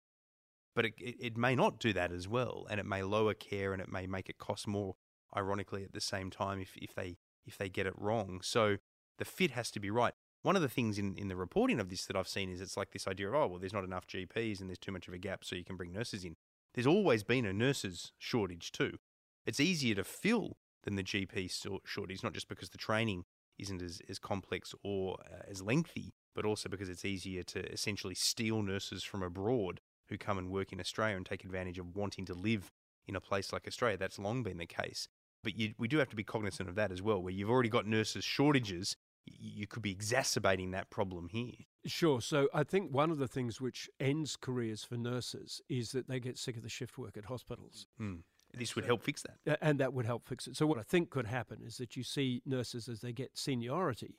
But 0.76 0.86
it, 0.86 0.94
it, 0.98 1.38
may 1.38 1.56
not 1.56 1.80
do 1.80 1.92
that 1.94 2.12
as 2.12 2.28
well, 2.28 2.66
and 2.70 2.80
it 2.80 2.86
may 2.86 3.04
lower 3.04 3.34
care 3.34 3.74
and 3.74 3.82
it 3.82 3.92
may 3.92 4.08
make 4.08 4.30
it 4.30 4.38
cost 4.38 4.68
more, 4.68 4.96
ironically, 5.36 5.84
at 5.84 5.92
the 5.92 6.00
same 6.00 6.30
time 6.30 6.62
if, 6.62 6.78
if, 6.78 6.96
they, 6.96 7.18
if 7.46 7.58
they 7.58 7.68
get 7.68 7.88
it 7.88 7.94
wrong. 7.98 8.40
So 8.42 8.78
the 9.18 9.26
fit 9.26 9.52
has 9.52 9.70
to 9.72 9.80
be 9.80 9.90
right. 9.90 10.14
One 10.44 10.56
of 10.56 10.62
the 10.62 10.70
things 10.70 10.98
in, 10.98 11.16
in 11.18 11.28
the 11.28 11.36
reporting 11.36 11.80
of 11.80 11.90
this 11.90 12.06
that 12.06 12.16
I've 12.16 12.28
seen 12.28 12.50
is 12.50 12.62
it's 12.62 12.78
like 12.78 12.92
this 12.92 13.08
idea 13.08 13.28
of, 13.28 13.36
oh, 13.36 13.48
well, 13.48 13.60
there's 13.60 13.74
not 13.74 13.84
enough 13.84 14.08
GPs 14.08 14.60
and 14.60 14.70
there's 14.70 14.80
too 14.80 14.92
much 14.92 15.08
of 15.08 15.14
a 15.14 15.20
gap, 15.20 15.44
so 15.44 15.56
you 15.56 15.66
can 15.66 15.76
bring 15.76 15.92
nurses 15.92 16.24
in. 16.24 16.36
There's 16.74 16.88
always 16.88 17.24
been 17.24 17.46
a 17.46 17.54
nurses 17.54 18.14
shortage 18.18 18.72
too. 18.72 18.98
It's 19.46 19.60
easier 19.60 19.96
to 19.96 20.04
fill 20.04 20.58
than 20.84 20.96
the 20.96 21.04
GP 21.04 21.52
shortage, 21.86 22.24
not 22.24 22.34
just 22.34 22.48
because 22.48 22.70
the 22.70 22.78
training 22.78 23.26
isn't 23.60 23.82
as, 23.82 24.02
as 24.10 24.20
complex 24.20 24.74
or 24.84 25.18
uh, 25.26 25.44
as 25.48 25.62
lengthy, 25.62 26.14
but 26.36 26.46
also 26.46 26.70
because 26.70 26.90
it's 26.90 27.06
easier 27.06 27.44
to 27.44 27.72
essentially 27.72 28.16
steal 28.16 28.62
nurses 28.62 29.04
from 29.04 29.24
abroad 29.24 29.80
who 30.10 30.18
come 30.18 30.38
and 30.38 30.50
work 30.50 30.72
in 30.74 30.80
Australia 30.80 31.16
and 31.16 31.26
take 31.26 31.44
advantage 31.44 31.80
of 31.80 31.96
wanting 31.96 32.26
to 32.26 32.34
live 32.34 32.72
in 33.08 33.16
a 33.16 33.22
place 33.22 33.54
like 33.54 33.68
Australia. 33.68 33.98
That's 33.98 34.20
long 34.20 34.44
been 34.44 34.58
the 34.58 34.66
case. 34.66 35.08
But 35.44 35.58
you, 35.58 35.74
we 35.78 35.88
do 35.88 35.98
have 35.98 36.10
to 36.10 36.16
be 36.16 36.24
cognizant 36.24 36.70
of 36.70 36.76
that 36.76 36.92
as 36.92 37.02
well, 37.02 37.22
where 37.22 37.34
you've 37.34 37.50
already 37.50 37.70
got 37.70 37.88
nurses 37.88 38.24
shortages 38.24 38.96
you 39.26 39.68
could 39.68 39.84
be 39.84 39.92
exacerbating 39.92 40.72
that 40.72 40.90
problem 40.90 41.30
here. 41.30 41.54
Sure. 41.86 42.22
So 42.22 42.50
I 42.54 42.64
think 42.64 42.94
one 42.94 43.12
of 43.12 43.18
the 43.18 43.28
things 43.28 43.60
which 43.60 43.90
ends 44.00 44.36
careers 44.36 44.84
for 44.84 44.98
nurses 44.98 45.62
is 45.70 45.92
that 45.92 46.08
they 46.08 46.20
get 46.20 46.38
sick 46.38 46.58
of 46.58 46.64
the 46.64 46.70
shift 46.70 46.98
work 46.98 47.18
at 47.18 47.26
hospitals. 47.26 47.88
Mm. 48.00 48.22
This 48.54 48.76
would 48.76 48.86
help 48.86 49.04
fix 49.04 49.24
that. 49.24 49.60
And 49.62 49.80
that 49.80 49.94
would 49.94 50.06
help 50.06 50.28
fix 50.28 50.48
it. 50.48 50.58
So 50.58 50.68
what 50.68 50.78
I 50.78 50.84
think 50.84 51.10
could 51.10 51.26
happen 51.26 51.60
is 51.66 51.78
that 51.78 51.96
you 51.96 52.04
see 52.04 52.42
nurses 52.46 52.90
as 52.90 53.00
they 53.00 53.14
get 53.14 53.38
seniority, 53.38 54.18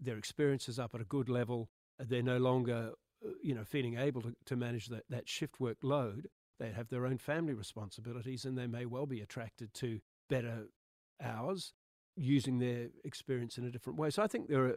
their 0.00 0.16
experience 0.16 0.68
is 0.68 0.78
up 0.78 0.94
at 0.94 1.00
a 1.00 1.04
good 1.04 1.28
level, 1.28 1.68
they're 1.98 2.22
no 2.22 2.38
longer 2.38 2.92
uh, 3.24 3.30
you 3.42 3.54
know 3.54 3.64
feeling 3.64 3.98
able 3.98 4.22
to, 4.22 4.34
to 4.46 4.56
manage 4.56 4.88
that, 4.88 5.04
that 5.08 5.28
shift 5.28 5.60
work 5.60 5.78
load. 5.82 6.28
They 6.58 6.70
have 6.70 6.88
their 6.88 7.06
own 7.06 7.18
family 7.18 7.54
responsibilities 7.54 8.44
and 8.44 8.56
they 8.56 8.66
may 8.66 8.86
well 8.86 9.06
be 9.06 9.20
attracted 9.20 9.74
to 9.74 10.00
better 10.28 10.68
hours 11.22 11.72
using 12.16 12.58
their 12.58 12.88
experience 13.04 13.58
in 13.58 13.64
a 13.64 13.70
different 13.70 13.98
way. 13.98 14.10
So 14.10 14.22
I 14.22 14.28
think 14.28 14.48
there 14.48 14.66
are, 14.66 14.76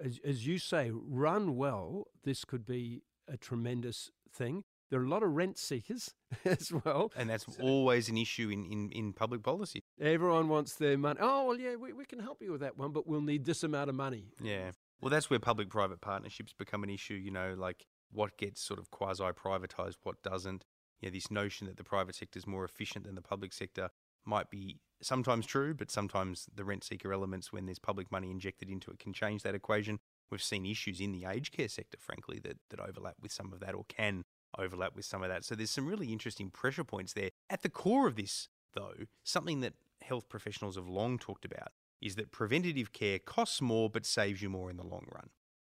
as, 0.00 0.20
as 0.24 0.46
you 0.46 0.58
say, 0.58 0.90
run 0.92 1.56
well, 1.56 2.08
this 2.24 2.44
could 2.44 2.66
be 2.66 3.02
a 3.26 3.36
tremendous 3.36 4.10
thing. 4.30 4.64
There 4.90 5.00
are 5.00 5.04
a 5.04 5.08
lot 5.08 5.22
of 5.22 5.34
rent 5.34 5.58
seekers 5.58 6.10
as 6.44 6.72
well. 6.72 7.10
And 7.16 7.30
that's 7.30 7.46
so 7.46 7.62
always 7.62 8.08
an 8.08 8.16
issue 8.16 8.50
in, 8.50 8.64
in, 8.66 8.90
in 8.90 9.12
public 9.12 9.42
policy. 9.42 9.82
Everyone 10.00 10.48
wants 10.48 10.74
their 10.74 10.98
money. 10.98 11.18
Oh, 11.22 11.46
well, 11.46 11.58
yeah, 11.58 11.76
we, 11.76 11.92
we 11.92 12.04
can 12.04 12.20
help 12.20 12.42
you 12.42 12.52
with 12.52 12.60
that 12.60 12.76
one, 12.76 12.92
but 12.92 13.06
we'll 13.06 13.20
need 13.20 13.44
this 13.44 13.62
amount 13.62 13.90
of 13.90 13.96
money. 13.96 14.26
Yeah. 14.40 14.72
Well, 15.00 15.10
that's 15.10 15.28
where 15.28 15.38
public 15.38 15.68
private 15.68 16.00
partnerships 16.00 16.52
become 16.52 16.82
an 16.82 16.90
issue, 16.90 17.14
you 17.14 17.30
know, 17.30 17.54
like 17.56 17.86
what 18.10 18.38
gets 18.38 18.62
sort 18.62 18.78
of 18.78 18.90
quasi 18.90 19.24
privatized, 19.24 19.96
what 20.02 20.22
doesn't. 20.22 20.64
You 21.00 21.08
know, 21.08 21.12
this 21.12 21.30
notion 21.30 21.66
that 21.66 21.76
the 21.76 21.84
private 21.84 22.14
sector 22.14 22.38
is 22.38 22.46
more 22.46 22.64
efficient 22.64 23.04
than 23.04 23.14
the 23.14 23.20
public 23.22 23.52
sector 23.52 23.90
might 24.24 24.50
be 24.50 24.78
sometimes 25.02 25.46
true, 25.46 25.74
but 25.74 25.90
sometimes 25.90 26.46
the 26.54 26.64
rent 26.64 26.84
seeker 26.84 27.12
elements, 27.12 27.52
when 27.52 27.66
there's 27.66 27.78
public 27.78 28.10
money 28.10 28.30
injected 28.30 28.70
into 28.70 28.90
it, 28.90 28.98
can 28.98 29.12
change 29.12 29.42
that 29.42 29.54
equation. 29.54 29.98
We've 30.30 30.42
seen 30.42 30.64
issues 30.64 31.00
in 31.00 31.12
the 31.12 31.26
aged 31.26 31.52
care 31.52 31.68
sector, 31.68 31.98
frankly, 32.00 32.40
that, 32.44 32.56
that 32.70 32.80
overlap 32.80 33.16
with 33.20 33.32
some 33.32 33.52
of 33.52 33.60
that 33.60 33.74
or 33.74 33.84
can 33.88 34.24
overlap 34.58 34.94
with 34.94 35.04
some 35.04 35.22
of 35.22 35.28
that. 35.28 35.44
So 35.44 35.54
there's 35.54 35.70
some 35.70 35.86
really 35.86 36.12
interesting 36.12 36.50
pressure 36.50 36.84
points 36.84 37.12
there. 37.12 37.30
At 37.50 37.62
the 37.62 37.68
core 37.68 38.06
of 38.06 38.16
this, 38.16 38.48
though, 38.74 38.94
something 39.22 39.60
that 39.60 39.74
health 40.02 40.28
professionals 40.28 40.76
have 40.76 40.88
long 40.88 41.18
talked 41.18 41.44
about 41.44 41.72
is 42.00 42.16
that 42.16 42.32
preventative 42.32 42.92
care 42.92 43.18
costs 43.18 43.62
more 43.62 43.88
but 43.88 44.04
saves 44.04 44.42
you 44.42 44.50
more 44.50 44.70
in 44.70 44.76
the 44.76 44.86
long 44.86 45.06
run. 45.12 45.30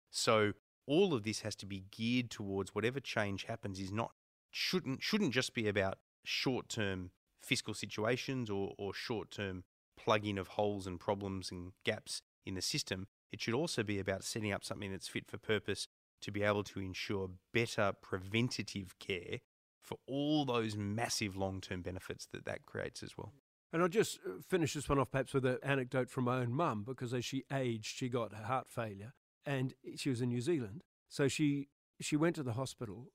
So 0.10 0.54
all 0.88 1.14
of 1.14 1.24
this 1.24 1.42
has 1.42 1.56
to 1.58 1.66
be 1.66 1.86
geared 1.92 2.30
towards 2.30 2.74
whatever 2.74 3.00
change 3.00 3.46
happens 3.46 3.80
is 3.80 3.92
not 3.92 4.12
shouldn't 4.52 5.02
shouldn't 5.02 5.34
just 5.34 5.54
be 5.54 5.68
about 5.68 5.98
short-term 6.24 7.12
fiscal 7.42 7.74
situations 7.74 8.50
or, 8.50 8.74
or 8.78 8.94
short 8.94 9.32
term 9.32 9.64
plugging 9.98 10.38
of 10.38 10.50
holes 10.50 10.88
and 10.88 11.00
problems 11.00 11.52
and 11.52 11.74
gaps 11.84 12.22
in 12.46 12.56
the 12.56 12.62
system. 12.62 13.08
It 13.32 13.42
should 13.42 13.54
also 13.54 13.84
be 13.84 14.00
about 14.00 14.24
setting 14.24 14.52
up 14.52 14.64
something 14.64 14.92
that's 14.92 15.08
fit 15.08 15.28
for 15.28 15.38
purpose 15.38 15.88
to 16.24 16.32
be 16.32 16.44
able 16.44 16.64
to 16.64 16.80
ensure 16.80 17.30
better 17.54 17.94
preventative 18.02 18.98
care 19.00 19.40
for 19.82 19.98
all 20.08 20.46
those 20.46 20.76
massive 20.76 21.36
long 21.36 21.62
term 21.62 21.82
benefits 21.82 22.26
that 22.32 22.46
that 22.46 22.66
creates 22.66 23.04
as 23.04 23.18
well. 23.18 23.34
And 23.72 23.82
I'll 23.82 23.90
just 23.90 24.20
uh, 24.26 24.42
finish 24.48 24.74
this 24.74 24.88
one 24.88 25.00
off 25.00 25.12
perhaps 25.12 25.34
with 25.34 25.46
an 25.46 25.58
anecdote 25.64 26.10
from 26.10 26.26
my 26.26 26.38
own 26.38 26.54
mum, 26.54 26.84
because 26.86 27.14
as 27.14 27.26
she 27.26 27.44
aged, 27.52 27.98
she 27.98 28.08
got 28.08 28.34
heart 28.34 28.70
failure 28.70 29.14
and 29.46 29.74
she 29.96 30.10
was 30.10 30.22
in 30.22 30.30
New 30.30 30.42
Zealand. 30.42 30.84
So 31.10 31.28
she, 31.28 31.70
she 32.00 32.16
went 32.16 32.36
to 32.38 32.44
the 32.44 32.54
hospital 32.54 33.08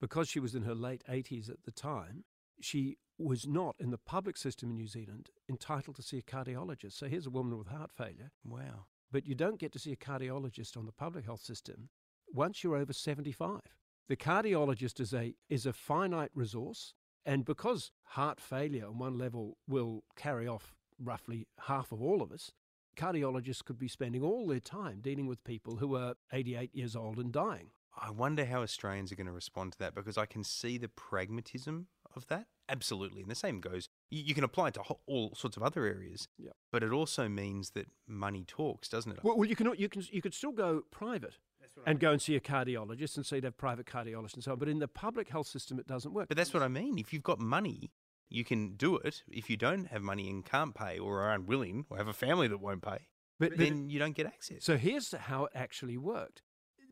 because 0.00 0.28
she 0.28 0.40
was 0.40 0.54
in 0.54 0.62
her 0.62 0.74
late 0.74 1.02
80s 1.10 1.50
at 1.50 1.64
the 1.64 1.72
time. 1.72 2.24
She 2.60 2.98
was 3.18 3.46
not 3.46 3.76
in 3.78 3.90
the 3.90 3.98
public 3.98 4.36
system 4.36 4.70
in 4.70 4.76
New 4.76 4.86
Zealand 4.86 5.30
entitled 5.48 5.96
to 5.96 6.02
see 6.02 6.18
a 6.18 6.22
cardiologist. 6.22 6.92
So 6.92 7.06
here's 7.06 7.26
a 7.26 7.30
woman 7.30 7.58
with 7.58 7.68
heart 7.68 7.90
failure. 7.90 8.30
Wow. 8.44 8.86
But 9.10 9.26
you 9.26 9.34
don't 9.34 9.58
get 9.58 9.72
to 9.72 9.78
see 9.78 9.92
a 9.92 9.96
cardiologist 9.96 10.76
on 10.76 10.86
the 10.86 10.92
public 10.92 11.24
health 11.24 11.42
system 11.42 11.88
once 12.34 12.62
you're 12.62 12.76
over 12.76 12.92
75. 12.92 13.60
The 14.08 14.16
cardiologist 14.16 15.00
is 15.00 15.14
a, 15.14 15.34
is 15.48 15.64
a 15.64 15.72
finite 15.72 16.30
resource. 16.34 16.94
And 17.24 17.44
because 17.44 17.90
heart 18.02 18.40
failure 18.40 18.86
on 18.86 18.98
one 18.98 19.16
level 19.16 19.56
will 19.66 20.04
carry 20.14 20.46
off 20.46 20.74
roughly 21.02 21.46
half 21.60 21.90
of 21.90 22.02
all 22.02 22.20
of 22.20 22.32
us, 22.32 22.52
cardiologists 22.96 23.64
could 23.64 23.78
be 23.78 23.88
spending 23.88 24.22
all 24.22 24.46
their 24.46 24.60
time 24.60 25.00
dealing 25.00 25.26
with 25.26 25.42
people 25.44 25.76
who 25.76 25.96
are 25.96 26.14
88 26.32 26.74
years 26.74 26.94
old 26.94 27.18
and 27.18 27.32
dying. 27.32 27.70
I 27.96 28.10
wonder 28.10 28.44
how 28.44 28.62
Australians 28.62 29.12
are 29.12 29.16
going 29.16 29.28
to 29.28 29.32
respond 29.32 29.72
to 29.72 29.78
that 29.78 29.94
because 29.94 30.18
I 30.18 30.26
can 30.26 30.44
see 30.44 30.76
the 30.76 30.88
pragmatism 30.88 31.86
of 32.14 32.26
that. 32.26 32.46
Absolutely. 32.68 33.22
And 33.22 33.30
the 33.30 33.36
same 33.36 33.60
goes, 33.60 33.88
you, 34.10 34.22
you 34.22 34.34
can 34.34 34.44
apply 34.44 34.68
it 34.68 34.74
to 34.74 34.82
all 35.06 35.34
sorts 35.34 35.56
of 35.56 35.62
other 35.62 35.86
areas. 35.86 36.28
Yeah. 36.38 36.50
But 36.72 36.82
it 36.82 36.92
also 36.92 37.28
means 37.28 37.70
that 37.70 37.86
money 38.06 38.44
talks, 38.46 38.88
doesn't 38.88 39.12
it? 39.12 39.18
Well, 39.22 39.36
well 39.36 39.48
you, 39.48 39.56
can, 39.56 39.72
you, 39.76 39.88
can, 39.88 40.02
you 40.10 40.20
could 40.20 40.34
still 40.34 40.52
go 40.52 40.82
private 40.90 41.38
and 41.86 42.00
go 42.00 42.12
and 42.12 42.22
see 42.22 42.36
a 42.36 42.40
cardiologist 42.40 43.16
and 43.16 43.26
so 43.26 43.36
you'd 43.36 43.44
have 43.44 43.56
private 43.56 43.86
cardiologists 43.86 44.34
and 44.34 44.44
so 44.44 44.52
on. 44.52 44.58
But 44.58 44.68
in 44.68 44.78
the 44.78 44.88
public 44.88 45.28
health 45.28 45.46
system, 45.46 45.78
it 45.78 45.86
doesn't 45.86 46.12
work. 46.12 46.28
But 46.28 46.36
that's 46.36 46.54
what 46.54 46.62
I 46.62 46.68
mean. 46.68 46.98
If 46.98 47.12
you've 47.12 47.22
got 47.22 47.38
money, 47.38 47.90
you 48.28 48.44
can 48.44 48.74
do 48.76 48.96
it. 48.96 49.22
If 49.28 49.50
you 49.50 49.56
don't 49.56 49.86
have 49.88 50.02
money 50.02 50.30
and 50.30 50.44
can't 50.44 50.74
pay 50.74 50.98
or 50.98 51.22
are 51.22 51.32
unwilling 51.32 51.86
or 51.90 51.98
have 51.98 52.08
a 52.08 52.12
family 52.12 52.48
that 52.48 52.58
won't 52.58 52.82
pay, 52.82 53.08
but, 53.38 53.56
then 53.56 53.90
you 53.90 53.98
don't 53.98 54.14
get 54.14 54.26
access. 54.26 54.64
So 54.64 54.76
here's 54.76 55.12
how 55.12 55.46
it 55.46 55.52
actually 55.54 55.96
worked. 55.96 56.42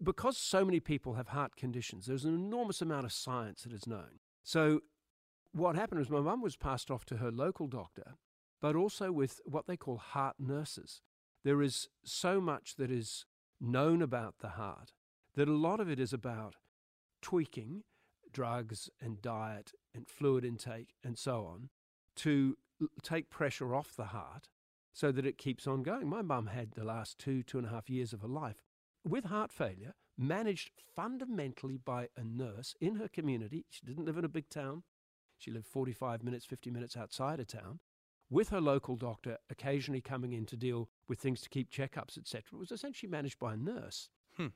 Because 0.03 0.37
so 0.37 0.65
many 0.65 0.81
people 0.81 1.15
have 1.15 1.29
heart 1.29 1.55
conditions, 1.55 2.07
there's 2.07 2.25
an 2.25 2.35
enormous 2.35 2.83
amount 2.83 3.07
of 3.07 3.13
science 3.13 3.63
that 3.63 3.73
is 3.73 3.87
known. 3.87 4.19
So 4.43 4.81
what 5.53 5.77
happened 5.77 6.01
was 6.01 6.11
my 6.11 6.21
mum 6.21 6.43
was 6.43 6.57
passed 6.57 6.91
off 6.91 7.05
to 7.07 7.19
her 7.19 7.31
local 7.31 7.69
doctor, 7.69 8.15
but 8.61 8.75
also 8.75 9.13
with 9.13 9.41
what 9.45 9.67
they 9.69 9.77
call 9.77 9.99
heart 9.99 10.37
nurses. 10.41 11.03
There 11.45 11.63
is 11.63 11.89
so 12.05 12.41
much 12.41 12.77
that 12.77 12.91
is 12.91 13.27
known 13.63 14.03
about 14.03 14.35
the 14.41 14.51
heart 14.51 14.93
that 15.35 15.49
a 15.49 15.53
lot 15.53 15.81
of 15.81 15.89
it 15.89 16.01
is 16.01 16.13
about 16.13 16.57
tweaking 17.23 17.83
drugs 18.33 18.91
and 19.01 19.23
diet 19.23 19.73
and 19.95 20.09
fluid 20.09 20.45
intake 20.45 20.95
and 21.05 21.17
so 21.19 21.47
on 21.47 21.69
to 22.17 22.57
take 23.03 23.31
pressure 23.31 23.75
off 23.75 23.95
the 23.95 24.07
heart 24.07 24.49
so 24.93 25.13
that 25.13 25.27
it 25.27 25.39
keeps 25.39 25.67
on 25.67 25.83
going. 25.83 26.09
My 26.09 26.23
mum 26.23 26.49
had 26.49 26.73
the 26.73 26.85
last 26.85 27.19
two, 27.19 27.43
two 27.43 27.59
and 27.59 27.67
a 27.67 27.71
half 27.71 27.89
years 27.89 28.13
of 28.13 28.21
her 28.23 28.29
life 28.29 28.63
with 29.05 29.25
heart 29.25 29.53
failure, 29.53 29.95
managed 30.19 30.71
fundamentally 30.95 31.77
by 31.77 32.09
a 32.17 32.25
nurse 32.25 32.75
in 32.81 32.97
her 32.97 33.09
community. 33.09 33.65
She 33.71 33.87
didn't 33.87 34.05
live 34.05 34.19
in 34.19 34.25
a 34.25 34.29
big 34.29 34.49
town. 34.49 34.83
She 35.39 35.51
lived 35.51 35.67
45 35.67 36.23
minutes, 36.23 36.45
50 36.45 36.71
minutes 36.71 36.97
outside 36.97 37.41
of 37.41 37.47
town, 37.47 37.81
with 38.33 38.49
her 38.49 38.61
local 38.61 38.97
doctor 38.97 39.37
occasionally 39.51 40.01
coming 40.01 40.33
in 40.33 40.47
to 40.47 40.57
deal 40.57 40.89
with 41.07 41.19
things 41.19 41.43
to 41.43 41.49
keep 41.51 41.71
checkups, 41.71 42.17
etc. 42.17 42.43
It 42.55 42.59
was 42.59 42.73
essentially 42.73 43.11
managed 43.11 43.39
by 43.39 43.53
a 43.53 43.57
nurse. 43.57 44.09
Hmm. 44.37 44.49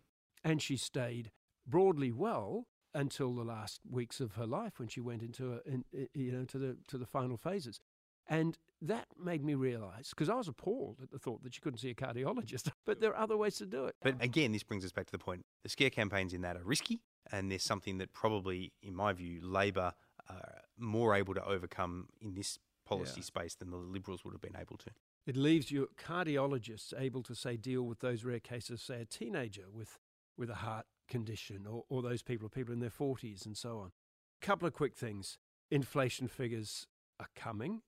And 0.42 0.62
she 0.62 0.76
stayed 0.76 1.30
broadly 1.66 2.10
well 2.10 2.66
until 2.94 3.34
the 3.34 3.44
last 3.44 3.80
weeks 3.88 4.18
of 4.20 4.32
her 4.32 4.46
life 4.46 4.78
when 4.78 4.88
she 4.88 5.00
went 5.00 5.22
into 5.22 5.52
a, 5.52 5.70
in, 5.70 5.84
you 6.14 6.32
know 6.32 6.44
to 6.44 6.58
the 6.58 6.76
to 6.88 6.96
the 6.96 7.06
final 7.06 7.36
phases. 7.36 7.78
And 8.28 8.58
that 8.82 9.06
made 9.22 9.44
me 9.44 9.54
realize, 9.54 10.10
because 10.10 10.28
I 10.28 10.34
was 10.34 10.48
appalled 10.48 10.98
at 11.00 11.12
the 11.12 11.18
thought 11.18 11.44
that 11.44 11.54
she 11.54 11.60
couldn't 11.60 11.78
see 11.78 11.90
a 11.90 11.94
cardiologist, 11.94 12.70
but 12.84 13.00
there 13.00 13.10
are 13.10 13.22
other 13.22 13.36
ways 13.36 13.56
to 13.58 13.66
do 13.66 13.84
it. 13.84 13.94
But 14.02 14.16
again, 14.20 14.50
this 14.50 14.64
brings 14.64 14.84
us 14.84 14.90
back 14.90 15.06
to 15.06 15.12
the 15.12 15.18
point 15.18 15.44
the 15.62 15.68
scare 15.68 15.90
campaigns 15.90 16.32
in 16.32 16.40
that 16.40 16.56
are 16.56 16.64
risky, 16.64 17.02
and 17.30 17.50
there's 17.50 17.62
something 17.62 17.98
that 17.98 18.12
probably, 18.12 18.72
in 18.82 18.94
my 18.96 19.12
view, 19.12 19.40
Labor 19.42 19.92
are 20.28 20.62
more 20.78 21.14
able 21.14 21.34
to 21.34 21.44
overcome 21.44 22.08
in 22.20 22.34
this 22.34 22.58
policy 22.86 23.20
yeah. 23.20 23.24
space 23.24 23.54
than 23.54 23.70
the 23.70 23.76
Liberals 23.76 24.24
would 24.24 24.32
have 24.32 24.40
been 24.40 24.56
able 24.58 24.76
to. 24.78 24.90
It 25.26 25.36
leaves 25.36 25.70
your 25.70 25.86
cardiologists 25.98 26.94
able 26.98 27.22
to 27.24 27.34
say 27.34 27.56
deal 27.56 27.82
with 27.82 28.00
those 28.00 28.24
rare 28.24 28.40
cases, 28.40 28.80
say 28.80 29.00
a 29.00 29.04
teenager 29.04 29.64
with 29.72 29.98
with 30.38 30.50
a 30.50 30.56
heart 30.56 30.86
condition, 31.08 31.66
or, 31.66 31.84
or 31.88 32.02
those 32.02 32.22
people, 32.22 32.48
people 32.48 32.72
in 32.72 32.80
their 32.80 32.90
40s 32.90 33.46
and 33.46 33.56
so 33.56 33.78
on. 33.78 33.92
A 34.42 34.46
couple 34.46 34.68
of 34.68 34.74
quick 34.74 34.94
things. 34.94 35.38
Inflation 35.70 36.28
figures 36.28 36.86
are 37.18 37.28
coming 37.34 37.80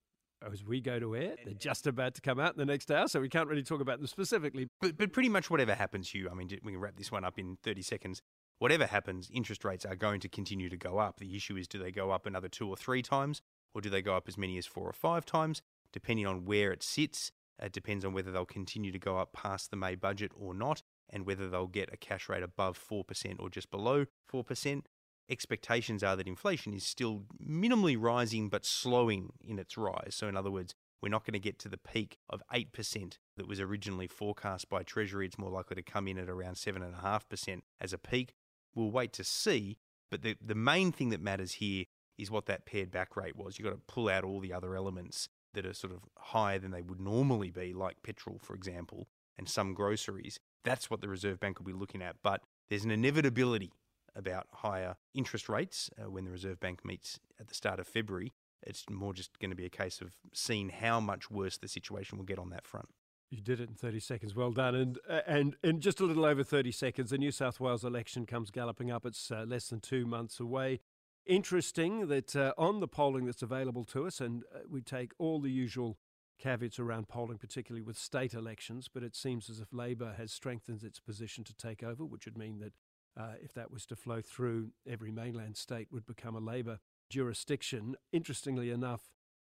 as 0.53 0.65
we 0.65 0.81
go 0.81 0.99
to 0.99 1.17
air. 1.17 1.35
They're 1.45 1.55
just 1.55 1.87
about 1.87 2.15
to 2.15 2.21
come 2.21 2.39
out 2.41 2.53
in 2.53 2.59
the 2.59 2.65
next 2.65 2.91
hour, 2.91 3.09
so 3.09 3.21
we 3.21 3.29
can't 3.29 3.49
really 3.49 3.63
talk 3.63 3.81
about 3.81 3.99
them 3.99 4.07
specifically. 4.07 4.69
But, 4.81 4.97
but 4.97 5.13
pretty 5.13 5.29
much 5.29 5.51
whatever 5.51 5.75
happens, 5.75 6.13
Hugh, 6.13 6.29
I 6.31 6.35
mean, 6.35 6.49
we 6.63 6.73
can 6.73 6.81
wrap 6.81 6.97
this 6.97 7.13
one 7.13 7.25
up 7.25 7.39
in 7.39 7.59
30 7.63 7.83
seconds. 7.83 8.23
Whatever 8.59 8.87
happens, 8.87 9.31
interest 9.33 9.65
rates 9.65 9.85
are 9.85 9.95
going 9.95 10.21
to 10.21 10.29
continue 10.29 10.69
to 10.69 10.77
go 10.77 10.99
up. 10.99 11.19
The 11.19 11.37
issue 11.37 11.57
is 11.57 11.69
do 11.69 11.79
they 11.79 11.93
go 11.93 12.11
up 12.11 12.27
another 12.27 12.49
two 12.49 12.69
or 12.69 12.77
three 12.77 13.03
times, 13.03 13.41
or 13.79 13.81
do 13.81 13.89
they 13.89 14.03
go 14.03 14.17
up 14.17 14.27
as 14.27 14.37
many 14.37 14.59
as 14.59 14.67
four 14.67 14.89
or 14.89 14.93
five 14.93 15.25
times? 15.25 15.63
Depending 15.93 16.27
on 16.27 16.45
where 16.45 16.73
it 16.73 16.83
sits, 16.83 17.31
it 17.63 17.73
depends 17.73 18.05
on 18.05 18.13
whether 18.13 18.33
they'll 18.33 18.45
continue 18.45 18.91
to 18.91 18.99
go 18.99 19.19
up 19.19 19.33
past 19.33 19.71
the 19.71 19.77
May 19.77 19.95
budget 19.95 20.33
or 20.35 20.53
not, 20.53 20.83
and 21.09 21.25
whether 21.25 21.49
they'll 21.49 21.69
get 21.69 21.93
a 21.93 21.97
cash 21.97 22.29
rate 22.29 22.43
above 22.43 22.79
4% 22.79 23.05
or 23.39 23.49
just 23.49 23.71
below 23.71 24.07
4% 24.31 24.83
expectations 25.31 26.03
are 26.03 26.17
that 26.17 26.27
inflation 26.27 26.75
is 26.75 26.85
still 26.85 27.23
minimally 27.41 27.97
rising 27.99 28.49
but 28.49 28.65
slowing 28.65 29.31
in 29.41 29.59
its 29.59 29.77
rise. 29.77 30.15
So, 30.15 30.27
in 30.27 30.37
other 30.37 30.51
words, 30.51 30.75
we're 31.01 31.11
not 31.11 31.25
going 31.25 31.35
to 31.35 31.39
get 31.39 31.61
to 31.61 31.69
the 31.69 31.79
peak 31.79 32.19
of 32.29 32.43
8% 32.53 33.19
that 33.37 33.47
was 33.47 33.61
originally 33.61 34.09
forecast 34.09 34.69
by 34.69 34.83
Treasury. 34.83 35.27
It's 35.27 35.39
more 35.39 35.51
likely 35.51 35.77
to 35.77 35.83
come 35.83 36.09
in 36.09 36.19
at 36.19 36.29
around 36.29 36.55
7.5% 36.55 37.61
as 37.81 37.93
a 37.93 37.99
peak. 37.99 38.35
We'll 38.75 38.91
wait 38.91 39.13
to 39.15 39.25
see. 39.25 39.79
But 40.11 40.23
the, 40.23 40.37
the 40.45 40.55
main 40.55 40.91
thing 40.91 41.11
that 41.11 41.21
matters 41.21 41.53
here 41.53 41.85
is 42.19 42.31
what 42.31 42.47
that 42.47 42.67
pared 42.67 42.91
back 42.91 43.17
rate 43.17 43.37
was. 43.37 43.59
You've 43.59 43.69
got 43.69 43.75
to 43.75 43.83
pull 43.87 44.09
out 44.09 44.25
all 44.25 44.41
the 44.41 44.53
other 44.53 44.75
elements 44.75 45.29
that 45.55 45.65
are 45.65 45.73
sort 45.73 45.93
of 45.93 46.01
higher 46.19 46.59
than 46.59 46.73
they 46.73 46.83
would 46.83 47.01
normally 47.01 47.51
be, 47.51 47.73
like 47.73 48.03
petrol, 48.03 48.39
for 48.43 48.55
example, 48.55 49.09
and 49.39 49.49
some 49.49 49.73
groceries. 49.73 50.39
That's 50.65 50.91
what 50.91 51.01
the 51.01 51.09
Reserve 51.09 51.41
Bank 51.41 51.59
will 51.59 51.67
be 51.67 51.73
looking 51.73 52.03
at. 52.03 52.17
But 52.23 52.43
there's 52.69 52.85
an 52.85 52.91
inevitability 52.91 53.73
about 54.15 54.47
higher 54.53 54.97
interest 55.15 55.49
rates 55.49 55.91
uh, 55.99 56.11
when 56.11 56.25
the 56.25 56.31
Reserve 56.31 56.61
Bank 56.61 56.85
meets 56.85 57.21
at 57.41 57.49
the 57.49 57.55
start 57.55 57.79
of 57.79 57.87
February. 57.87 58.33
It's 58.63 58.85
more 58.91 59.15
just 59.15 59.39
going 59.39 59.51
to 59.51 59.57
be 59.57 59.65
a 59.65 59.71
case 59.71 60.01
of 60.01 60.17
seeing 60.35 60.69
how 60.69 61.01
much 61.01 61.31
worse 61.31 61.57
the 61.57 61.69
situation 61.69 62.19
will 62.19 62.25
get 62.25 62.39
on 62.39 62.51
that 62.51 62.67
front. 62.67 62.89
You 63.31 63.41
did 63.43 63.61
it 63.61 63.69
in 63.69 63.75
30 63.75 64.01
seconds. 64.01 64.35
Well 64.35 64.53
done. 64.53 64.75
And 64.75 64.99
uh, 65.09 65.21
and 65.27 65.57
in 65.63 65.81
just 65.81 66.01
a 66.01 66.05
little 66.05 66.25
over 66.25 66.43
30 66.43 66.73
seconds, 66.73 67.11
the 67.11 67.19
New 67.19 67.31
South 67.31 67.61
Wales 67.61 67.85
election 67.85 68.25
comes 68.25 68.51
galloping 68.51 68.91
up. 68.91 69.05
It's 69.05 69.31
uh, 69.31 69.45
less 69.47 69.69
than 69.69 69.81
two 69.81 70.07
months 70.07 70.41
away. 70.41 70.81
Interesting 71.29 72.07
that 72.07 72.35
uh, 72.35 72.55
on 72.57 72.81
the 72.81 72.89
polling 72.89 73.27
that's 73.27 73.43
available 73.43 73.85
to 73.85 74.07
us, 74.07 74.19
and 74.19 74.45
uh, 74.55 74.61
we 74.67 74.81
take 74.81 75.13
all 75.19 75.41
the 75.41 75.51
usual 75.51 75.99
caveats 76.39 76.79
around 76.79 77.07
polling, 77.07 77.37
particularly 77.37 77.83
with 77.83 77.99
state 77.99 78.33
elections, 78.33 78.89
but 78.93 79.03
it 79.03 79.15
seems 79.15 79.51
as 79.51 79.61
if 79.61 79.71
Labor 79.71 80.15
has 80.17 80.33
strengthened 80.33 80.83
its 80.83 81.01
position 81.01 81.45
to 81.45 81.55
take 81.55 81.83
over, 81.83 82.03
which 82.03 82.25
would 82.25 82.39
mean 82.39 82.61
that 82.61 82.73
uh, 83.15 83.35
if 83.43 83.53
that 83.53 83.71
was 83.71 83.85
to 83.85 83.95
flow 83.95 84.23
through, 84.23 84.71
every 84.89 85.11
mainland 85.11 85.59
state 85.59 85.89
would 85.93 86.07
become 86.07 86.35
a 86.35 86.41
Labor 86.41 86.79
jurisdiction. 87.11 87.95
Interestingly 88.11 88.71
enough, 88.71 89.13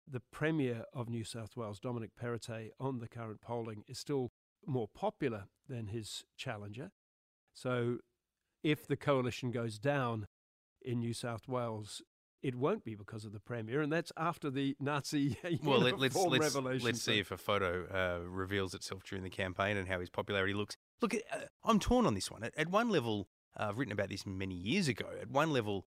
the 0.05 0.19
Premier 0.19 0.83
of 0.93 1.07
New 1.07 1.23
South 1.23 1.55
Wales, 1.55 1.79
Dominic 1.79 2.11
Perrottet, 2.21 2.71
on 2.81 2.99
the 2.99 3.07
current 3.07 3.39
polling 3.39 3.85
is 3.87 3.97
still 3.97 4.33
more 4.67 4.89
popular 4.89 5.45
than 5.69 5.87
his 5.87 6.25
challenger. 6.35 6.91
So 7.53 7.99
if 8.61 8.85
the 8.85 8.97
coalition 8.97 9.51
goes 9.51 9.79
down 9.79 10.27
in 10.83 10.99
New 10.99 11.13
South 11.13 11.47
Wales, 11.47 12.01
it 12.41 12.55
won't 12.55 12.83
be 12.83 12.95
because 12.95 13.25
of 13.25 13.33
the 13.33 13.39
premier, 13.39 13.81
and 13.81 13.91
that's 13.91 14.11
after 14.17 14.49
the 14.49 14.75
Nazi 14.79 15.37
well. 15.63 15.79
Let, 15.79 15.99
let's 15.99 16.15
let's 16.15 16.55
let's 16.55 17.01
see 17.01 17.19
if 17.19 17.31
a 17.31 17.37
photo 17.37 17.85
uh, 17.93 18.27
reveals 18.27 18.73
itself 18.73 19.03
during 19.03 19.23
the 19.23 19.29
campaign 19.29 19.77
and 19.77 19.87
how 19.87 19.99
his 19.99 20.09
popularity 20.09 20.53
looks. 20.53 20.75
Look, 21.01 21.13
uh, 21.13 21.37
I'm 21.63 21.79
torn 21.79 22.05
on 22.05 22.13
this 22.15 22.31
one. 22.31 22.43
At, 22.43 22.53
at 22.57 22.69
one 22.69 22.89
level, 22.89 23.27
uh, 23.59 23.67
I've 23.69 23.77
written 23.77 23.91
about 23.91 24.09
this 24.09 24.25
many 24.25 24.55
years 24.55 24.87
ago. 24.87 25.05
At 25.21 25.29
one 25.29 25.51
level, 25.51 25.85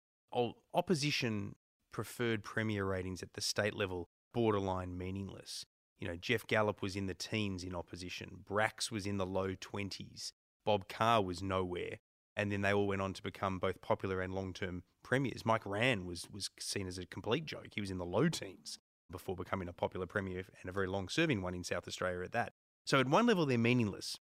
opposition 0.73 1.55
preferred 1.91 2.43
premier 2.43 2.85
ratings 2.85 3.21
at 3.21 3.33
the 3.33 3.41
state 3.41 3.75
level 3.75 4.09
borderline 4.33 4.97
meaningless. 4.97 5.65
You 5.99 6.07
know, 6.07 6.15
Geoff 6.15 6.47
Gallop 6.47 6.81
was 6.81 6.95
in 6.95 7.07
the 7.07 7.13
teens 7.13 7.63
in 7.63 7.75
opposition. 7.75 8.43
Bracks 8.47 8.91
was 8.91 9.05
in 9.05 9.17
the 9.17 9.25
low 9.25 9.55
20s. 9.55 10.31
Bob 10.65 10.87
Carr 10.87 11.21
was 11.21 11.41
nowhere. 11.41 11.97
And 12.39 12.53
then 12.53 12.61
they 12.61 12.71
all 12.71 12.87
went 12.87 13.01
on 13.01 13.11
to 13.11 13.21
become 13.21 13.59
both 13.59 13.81
popular 13.81 14.21
and 14.21 14.33
long 14.33 14.53
term 14.53 14.83
premiers. 15.03 15.45
Mike 15.45 15.65
Rann 15.65 16.05
was, 16.05 16.25
was 16.31 16.49
seen 16.57 16.87
as 16.87 16.97
a 16.97 17.05
complete 17.05 17.45
joke. 17.45 17.67
He 17.75 17.81
was 17.81 17.91
in 17.91 17.97
the 17.97 18.05
low 18.05 18.29
teens 18.29 18.79
before 19.11 19.35
becoming 19.35 19.67
a 19.67 19.73
popular 19.73 20.05
premier 20.05 20.45
and 20.61 20.69
a 20.69 20.71
very 20.71 20.87
long 20.87 21.09
serving 21.09 21.41
one 21.41 21.53
in 21.53 21.65
South 21.65 21.85
Australia 21.85 22.23
at 22.23 22.31
that. 22.31 22.53
So, 22.85 22.97
at 22.97 23.09
one 23.09 23.25
level, 23.25 23.45
they're 23.45 23.57
meaningless. 23.57 24.19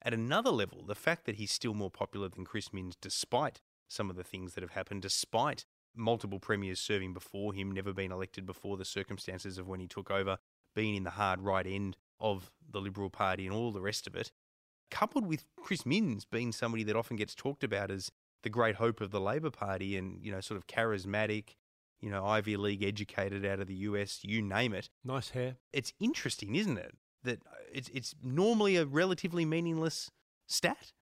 At 0.00 0.14
another 0.14 0.48
level, 0.48 0.82
the 0.82 0.94
fact 0.94 1.26
that 1.26 1.34
he's 1.34 1.52
still 1.52 1.74
more 1.74 1.90
popular 1.90 2.30
than 2.30 2.46
Chris 2.46 2.72
Minns, 2.72 2.96
despite 2.98 3.60
some 3.86 4.08
of 4.08 4.16
the 4.16 4.24
things 4.24 4.54
that 4.54 4.62
have 4.62 4.70
happened, 4.70 5.02
despite 5.02 5.66
multiple 5.94 6.40
premiers 6.40 6.80
serving 6.80 7.12
before 7.12 7.52
him, 7.52 7.70
never 7.70 7.92
been 7.92 8.12
elected 8.12 8.46
before 8.46 8.78
the 8.78 8.84
circumstances 8.86 9.58
of 9.58 9.68
when 9.68 9.80
he 9.80 9.86
took 9.86 10.10
over, 10.10 10.38
being 10.74 10.94
in 10.94 11.04
the 11.04 11.10
hard 11.10 11.42
right 11.42 11.66
end 11.66 11.98
of 12.18 12.50
the 12.66 12.80
Liberal 12.80 13.10
Party 13.10 13.44
and 13.44 13.54
all 13.54 13.72
the 13.72 13.82
rest 13.82 14.06
of 14.06 14.14
it, 14.14 14.32
coupled 14.90 15.26
with 15.26 15.44
Chris 15.56 15.84
Minns 15.84 16.24
being 16.24 16.52
somebody 16.52 16.82
that 16.84 16.96
often 16.96 17.16
gets 17.16 17.34
talked 17.34 17.64
about 17.64 17.90
as 17.90 18.10
the 18.42 18.50
great 18.50 18.76
hope 18.76 19.00
of 19.00 19.10
the 19.10 19.20
Labor 19.20 19.50
Party 19.50 19.96
and, 19.96 20.24
you 20.24 20.30
know, 20.30 20.40
sort 20.40 20.56
of 20.56 20.66
charismatic, 20.66 21.56
you 22.00 22.10
know, 22.10 22.24
Ivy 22.24 22.56
League 22.56 22.82
educated 22.82 23.44
out 23.44 23.60
of 23.60 23.66
the 23.66 23.74
US, 23.74 24.20
you 24.22 24.40
name 24.42 24.72
it. 24.74 24.90
Nice 25.04 25.30
hair. 25.30 25.56
It's 25.72 25.92
interesting, 26.00 26.54
isn't 26.54 26.78
it? 26.78 26.94
that 27.24 27.40
it's 27.72 27.88
it's 27.90 28.14
normally 28.22 28.76
a 28.76 28.84
relatively 28.84 29.44
meaningless 29.44 30.10
stat, 30.46 30.92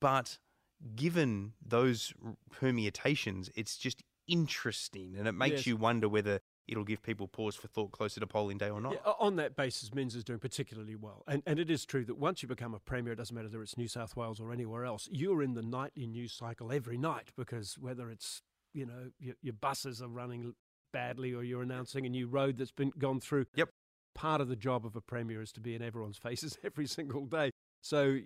but 0.00 0.38
given 0.94 1.52
those 1.64 2.12
permutations, 2.50 3.50
it's 3.54 3.76
just 3.76 4.02
interesting, 4.28 5.14
and 5.18 5.28
it 5.28 5.32
makes 5.32 5.58
yes. 5.58 5.66
you 5.66 5.76
wonder 5.76 6.08
whether 6.08 6.40
it'll 6.68 6.84
give 6.84 7.02
people 7.02 7.28
pause 7.28 7.54
for 7.54 7.68
thought 7.68 7.92
closer 7.92 8.20
to 8.20 8.26
polling 8.26 8.58
day 8.58 8.70
or 8.70 8.80
not. 8.80 8.92
Yeah, 8.92 9.12
on 9.18 9.36
that 9.36 9.56
basis, 9.56 9.94
Minns 9.94 10.14
is 10.14 10.24
doing 10.24 10.38
particularly 10.38 10.96
well. 10.96 11.22
And, 11.26 11.42
and 11.46 11.58
it 11.58 11.70
is 11.70 11.84
true 11.84 12.04
that 12.04 12.18
once 12.18 12.42
you 12.42 12.48
become 12.48 12.74
a 12.74 12.78
premier, 12.78 13.12
it 13.12 13.16
doesn't 13.16 13.34
matter 13.34 13.48
whether 13.48 13.62
it's 13.62 13.76
New 13.76 13.88
South 13.88 14.16
Wales 14.16 14.40
or 14.40 14.52
anywhere 14.52 14.84
else, 14.84 15.08
you're 15.10 15.42
in 15.42 15.54
the 15.54 15.62
nightly 15.62 16.06
news 16.06 16.32
cycle 16.32 16.72
every 16.72 16.98
night 16.98 17.32
because 17.36 17.78
whether 17.78 18.10
it's, 18.10 18.42
you 18.72 18.86
know, 18.86 19.10
your, 19.18 19.34
your 19.42 19.54
buses 19.54 20.02
are 20.02 20.08
running 20.08 20.54
badly 20.92 21.34
or 21.34 21.42
you're 21.42 21.62
announcing 21.62 22.06
a 22.06 22.08
new 22.08 22.26
road 22.26 22.58
that's 22.58 22.72
been 22.72 22.92
gone 22.98 23.20
through. 23.20 23.46
Yep 23.54 23.70
part 24.16 24.40
of 24.40 24.48
the 24.48 24.56
job 24.56 24.86
of 24.86 24.96
a 24.96 25.00
premier 25.00 25.42
is 25.42 25.52
to 25.52 25.60
be 25.60 25.74
in 25.74 25.82
everyone's 25.82 26.16
faces 26.22 26.58
every 26.64 26.86
single 26.86 27.26
day. 27.26 27.50
So, 27.82 28.18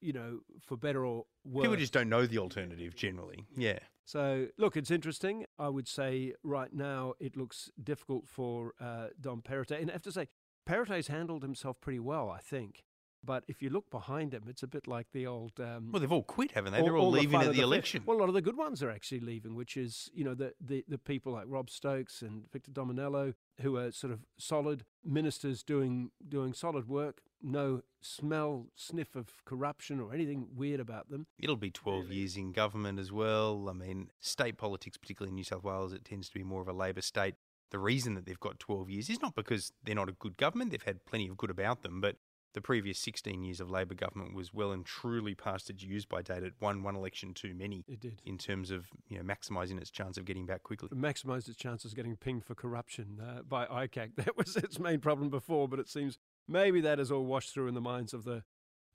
you 0.00 0.12
know, 0.12 0.40
for 0.60 0.76
better 0.76 1.04
or 1.04 1.24
worse. 1.44 1.64
People 1.64 1.76
just 1.76 1.92
don't 1.92 2.08
know 2.08 2.26
the 2.26 2.38
alternative 2.38 2.94
generally. 2.94 3.44
Yeah. 3.56 3.78
So, 4.04 4.48
look, 4.56 4.76
it's 4.76 4.90
interesting. 4.90 5.46
I 5.58 5.68
would 5.68 5.88
say 5.88 6.34
right 6.42 6.72
now 6.72 7.14
it 7.18 7.36
looks 7.36 7.70
difficult 7.82 8.28
for 8.28 8.74
uh, 8.80 9.08
Dom 9.20 9.42
Perrottet. 9.42 9.80
And 9.80 9.90
I 9.90 9.94
have 9.94 10.02
to 10.02 10.12
say, 10.12 10.28
Perrottet's 10.68 11.08
handled 11.08 11.42
himself 11.42 11.80
pretty 11.80 12.00
well, 12.00 12.30
I 12.30 12.38
think. 12.38 12.84
But 13.22 13.44
if 13.48 13.60
you 13.60 13.68
look 13.68 13.90
behind 13.90 14.32
him, 14.32 14.44
it's 14.48 14.62
a 14.62 14.66
bit 14.66 14.86
like 14.86 15.08
the 15.12 15.26
old. 15.26 15.52
Um, 15.60 15.90
well, 15.92 16.00
they've 16.00 16.10
all 16.10 16.22
quit, 16.22 16.52
haven't 16.52 16.72
they? 16.72 16.80
They're 16.80 16.96
all, 16.96 17.06
all 17.06 17.10
leaving 17.10 17.38
the 17.38 17.46
at 17.46 17.52
the, 17.52 17.58
the 17.58 17.60
election. 17.60 18.02
Well, 18.06 18.16
a 18.16 18.20
lot 18.20 18.28
of 18.28 18.34
the 18.34 18.40
good 18.40 18.56
ones 18.56 18.82
are 18.82 18.90
actually 18.90 19.20
leaving, 19.20 19.54
which 19.54 19.76
is, 19.76 20.10
you 20.14 20.24
know, 20.24 20.34
the, 20.34 20.54
the, 20.58 20.84
the 20.88 20.96
people 20.96 21.34
like 21.34 21.44
Rob 21.46 21.68
Stokes 21.68 22.22
and 22.22 22.50
Victor 22.50 22.70
Dominello, 22.70 23.34
who 23.60 23.76
are 23.76 23.92
sort 23.92 24.12
of 24.12 24.20
solid 24.38 24.86
ministers 25.04 25.62
doing 25.62 26.12
doing 26.26 26.54
solid 26.54 26.88
work. 26.88 27.20
No 27.42 27.82
smell, 28.00 28.66
sniff 28.74 29.16
of 29.16 29.44
corruption 29.44 30.00
or 30.00 30.12
anything 30.12 30.48
weird 30.54 30.80
about 30.80 31.10
them. 31.10 31.26
It'll 31.38 31.56
be 31.56 31.70
12 31.70 32.04
really? 32.04 32.16
years 32.16 32.36
in 32.36 32.52
government 32.52 32.98
as 32.98 33.12
well. 33.12 33.68
I 33.68 33.72
mean, 33.72 34.10
state 34.20 34.58
politics, 34.58 34.96
particularly 34.96 35.30
in 35.30 35.36
New 35.36 35.44
South 35.44 35.64
Wales, 35.64 35.92
it 35.92 36.04
tends 36.04 36.28
to 36.28 36.34
be 36.34 36.44
more 36.44 36.62
of 36.62 36.68
a 36.68 36.72
Labor 36.72 37.02
state. 37.02 37.34
The 37.70 37.78
reason 37.78 38.14
that 38.14 38.26
they've 38.26 38.40
got 38.40 38.58
12 38.58 38.90
years 38.90 39.10
is 39.10 39.22
not 39.22 39.34
because 39.34 39.72
they're 39.84 39.94
not 39.94 40.08
a 40.08 40.12
good 40.12 40.36
government. 40.36 40.72
They've 40.72 40.82
had 40.82 41.04
plenty 41.06 41.28
of 41.28 41.36
good 41.36 41.50
about 41.50 41.82
them, 41.82 42.00
but 42.00 42.16
the 42.52 42.60
previous 42.60 42.98
16 42.98 43.42
years 43.44 43.60
of 43.60 43.70
Labor 43.70 43.94
government 43.94 44.34
was 44.34 44.52
well 44.52 44.72
and 44.72 44.84
truly 44.84 45.34
past 45.34 45.70
its 45.70 45.82
use 45.82 46.04
by 46.04 46.22
date. 46.22 46.42
It 46.42 46.54
won 46.60 46.82
one 46.82 46.96
election 46.96 47.32
too 47.34 47.54
many. 47.54 47.84
It 47.86 48.00
did. 48.00 48.20
In 48.24 48.38
terms 48.38 48.70
of 48.70 48.88
you 49.08 49.18
know 49.18 49.22
maximising 49.22 49.78
its 49.78 49.90
chance 49.90 50.16
of 50.16 50.24
getting 50.24 50.46
back 50.46 50.62
quickly. 50.62 50.88
It 50.90 50.98
maximised 50.98 51.48
its 51.48 51.56
chances 51.56 51.92
of 51.92 51.96
getting 51.96 52.16
pinged 52.16 52.44
for 52.44 52.54
corruption 52.54 53.20
uh, 53.22 53.42
by 53.42 53.66
ICAC. 53.66 54.10
That 54.20 54.36
was 54.36 54.56
its 54.56 54.78
main 54.78 55.00
problem 55.00 55.30
before, 55.30 55.66
but 55.68 55.78
it 55.78 55.88
seems 55.88 56.18
maybe 56.50 56.80
that 56.82 56.98
has 56.98 57.10
all 57.10 57.24
washed 57.24 57.54
through 57.54 57.68
in 57.68 57.74
the 57.74 57.80
minds 57.80 58.12
of 58.12 58.24
the 58.24 58.42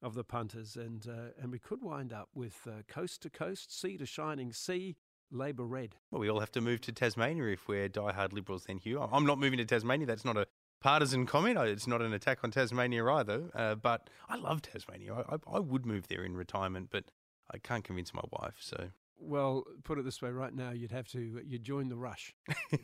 of 0.02 0.14
the 0.14 0.24
punters, 0.24 0.76
and 0.76 1.08
uh, 1.08 1.32
and 1.42 1.52
we 1.52 1.60
could 1.60 1.82
wind 1.82 2.14
up 2.14 2.30
with 2.36 2.68
uh, 2.68 2.84
coast 2.88 3.22
to 3.24 3.30
coast, 3.30 3.80
sea 3.80 3.98
to 3.98 4.06
shining 4.06 4.52
sea, 4.54 4.98
Labor 5.32 5.66
red. 5.66 5.96
Well, 6.12 6.22
we 6.22 6.30
all 6.30 6.40
have 6.40 6.52
to 6.52 6.62
move 6.62 6.82
to 6.82 6.92
Tasmania 6.92 7.48
if 7.48 7.68
we're 7.68 7.90
diehard 7.90 8.34
Liberals, 8.34 8.66
then, 8.66 8.78
Hugh. 8.78 9.02
I'm 9.02 9.26
not 9.26 9.40
moving 9.40 9.58
to 9.58 9.66
Tasmania. 9.66 10.06
That's 10.06 10.26
not 10.26 10.38
a 10.38 10.48
partisan 10.82 11.26
comment. 11.26 11.58
It's 11.58 11.88
not 11.88 12.02
an 12.02 12.14
attack 12.14 12.40
on 12.44 12.52
Tasmania 12.52 13.06
either. 13.06 13.50
Uh, 13.56 13.76
but 13.76 14.10
I 14.30 14.36
love 14.36 14.62
Tasmania. 14.62 15.14
I, 15.14 15.36
I, 15.36 15.38
I 15.56 15.60
would 15.60 15.86
move 15.86 16.08
there 16.08 16.24
in 16.24 16.36
retirement, 16.36 16.90
but 16.92 17.06
I 17.52 17.58
can't 17.58 17.84
convince 17.84 18.14
my 18.14 18.24
wife. 18.32 18.58
So 18.60 18.90
Well, 19.26 19.64
put 19.84 19.98
it 19.98 20.06
this 20.06 20.22
way: 20.22 20.30
right 20.30 20.54
now, 20.54 20.72
you'd 20.72 20.92
have 20.92 21.08
to 21.10 21.42
you 21.46 21.60
join 21.60 21.90
the 21.90 21.98
rush. 21.98 22.36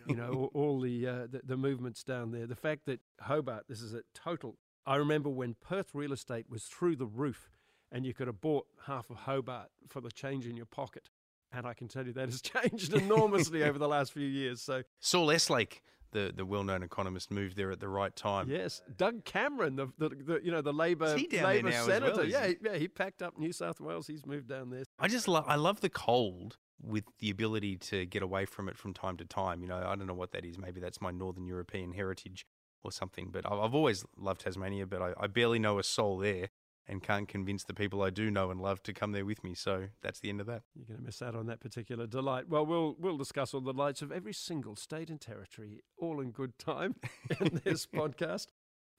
you 0.08 0.16
know, 0.16 0.32
all, 0.34 0.52
all 0.54 0.80
the, 0.82 1.08
uh, 1.08 1.28
the 1.32 1.42
the 1.44 1.58
movements 1.58 2.04
down 2.04 2.32
there. 2.32 2.48
The 2.48 2.56
fact 2.56 2.86
that 2.86 3.00
Hobart, 3.22 3.66
this 3.68 3.82
is 3.82 3.94
a 3.94 4.02
total. 4.14 4.58
I 4.86 4.96
remember 4.96 5.30
when 5.30 5.56
Perth 5.62 5.92
real 5.94 6.12
estate 6.12 6.48
was 6.50 6.64
through 6.64 6.96
the 6.96 7.06
roof, 7.06 7.50
and 7.92 8.06
you 8.06 8.14
could 8.14 8.28
have 8.28 8.42
bought 8.42 8.66
half 8.88 9.10
of 9.10 9.18
Hobart 9.18 9.70
for 9.88 10.02
the 10.02 10.12
change 10.12 10.48
in 10.48 10.58
your 10.58 10.66
pocket. 10.66 11.10
And 11.54 11.68
I 11.68 11.74
can 11.74 11.88
tell 11.88 12.06
you 12.06 12.14
that 12.14 12.30
has 12.30 12.42
changed 12.42 12.94
enormously 12.94 13.64
over 13.64 13.78
the 13.78 13.88
last 13.88 14.14
few 14.14 14.28
years. 14.28 14.62
So 14.62 14.84
Saul 15.00 15.28
Eslake, 15.28 15.82
the, 16.12 16.32
the 16.36 16.46
well 16.46 16.64
known 16.64 16.84
economist, 16.84 17.32
moved 17.32 17.56
there 17.58 17.72
at 17.72 17.80
the 17.80 17.88
right 17.90 18.16
time. 18.16 18.50
yes, 18.50 18.82
Doug 18.98 19.26
Cameron, 19.26 19.76
the, 19.76 19.88
the, 19.98 20.10
the 20.10 20.40
you 20.44 20.52
know 20.52 20.62
the 20.62 20.74
Labor 20.74 21.16
he 21.18 21.28
down 21.28 21.44
there 21.44 21.54
Labor 21.64 21.72
senator, 21.72 22.16
well, 22.18 22.26
yeah, 22.26 22.48
he? 22.48 22.54
he, 22.54 22.58
yeah, 22.64 22.76
he 22.78 22.88
packed 22.88 23.22
up 23.22 23.38
New 23.38 23.52
South 23.52 23.80
Wales. 23.80 24.08
He's 24.08 24.26
moved 24.26 24.48
down 24.48 24.70
there. 24.70 24.84
I 25.00 25.08
just 25.08 25.28
love 25.28 25.46
I 25.48 25.56
love 25.56 25.82
the 25.82 25.90
cold 25.90 26.58
with 26.82 27.04
the 27.20 27.30
ability 27.30 27.78
to 27.78 28.06
get 28.06 28.24
away 28.24 28.46
from 28.46 28.68
it 28.68 28.78
from 28.78 28.94
time 28.94 29.16
to 29.18 29.26
time. 29.26 29.62
You 29.62 29.68
know, 29.68 29.78
I 29.78 29.96
don't 29.96 30.08
know 30.08 30.14
what 30.14 30.32
that 30.32 30.44
is. 30.46 30.58
Maybe 30.58 30.80
that's 30.82 31.00
my 31.02 31.12
Northern 31.12 31.46
European 31.46 31.94
heritage 31.94 32.46
or 32.84 32.92
something. 32.92 33.30
But 33.32 33.46
I- 33.46 33.56
I've 33.60 33.76
always 33.76 34.04
loved 34.18 34.42
Tasmania, 34.42 34.88
but 34.88 35.02
I, 35.02 35.14
I 35.20 35.28
barely 35.28 35.60
know 35.60 35.78
a 35.78 35.84
soul 35.84 36.18
there 36.18 36.50
and 36.92 37.02
can't 37.02 37.28
convince 37.28 37.64
the 37.64 37.74
people 37.74 38.04
I 38.04 38.10
do 38.10 38.30
know 38.30 38.52
and 38.52 38.62
love 38.62 38.84
to 38.84 38.94
come 38.94 39.14
there 39.14 39.26
with 39.26 39.44
me. 39.44 39.56
So 39.56 39.86
that's 40.02 40.20
the 40.20 40.30
end 40.30 40.42
of 40.42 40.48
that. 40.48 40.64
You're 40.76 40.86
going 40.86 41.00
to 41.00 41.06
miss 41.06 41.22
out 41.22 41.36
on 41.36 41.48
that 41.48 41.62
particular 41.62 42.06
delight. 42.06 42.50
Well, 42.50 42.66
we'll 42.66 42.96
we'll 43.00 43.18
discuss 43.18 43.54
all 43.54 43.62
the 43.62 43.72
delights 43.72 44.02
of 44.02 44.12
every 44.12 44.34
single 44.34 44.76
state 44.76 45.10
and 45.10 45.20
territory, 45.20 45.82
all 45.98 46.20
in 46.20 46.32
good 46.32 46.60
time 46.60 46.96
in 47.40 47.62
this 47.64 47.86
podcast. 47.96 48.48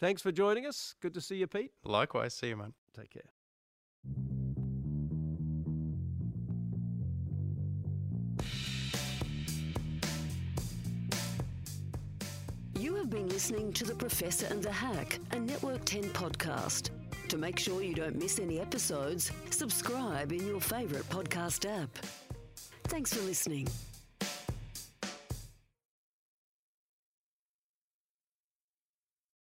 Thanks 0.00 0.22
for 0.22 0.32
joining 0.32 0.66
us. 0.66 0.94
Good 1.00 1.14
to 1.14 1.20
see 1.20 1.36
you, 1.36 1.46
Pete. 1.46 1.70
Likewise, 1.84 2.34
see 2.34 2.48
you, 2.48 2.56
man. 2.56 2.72
Take 2.96 3.10
care. 3.10 3.30
You 12.74 12.96
have 12.96 13.10
been 13.10 13.28
listening 13.28 13.72
to 13.74 13.84
The 13.84 13.94
Professor 13.94 14.46
and 14.46 14.60
the 14.62 14.72
Hack, 14.72 15.20
a 15.30 15.38
Network 15.38 15.84
10 15.84 16.04
podcast. 16.04 16.90
To 17.32 17.38
make 17.38 17.58
sure 17.58 17.82
you 17.82 17.94
don't 17.94 18.16
miss 18.16 18.38
any 18.38 18.60
episodes, 18.60 19.32
subscribe 19.48 20.32
in 20.32 20.46
your 20.46 20.60
favourite 20.60 21.08
podcast 21.08 21.64
app. 21.66 21.88
Thanks 22.84 23.14
for 23.14 23.22
listening. 23.22 23.68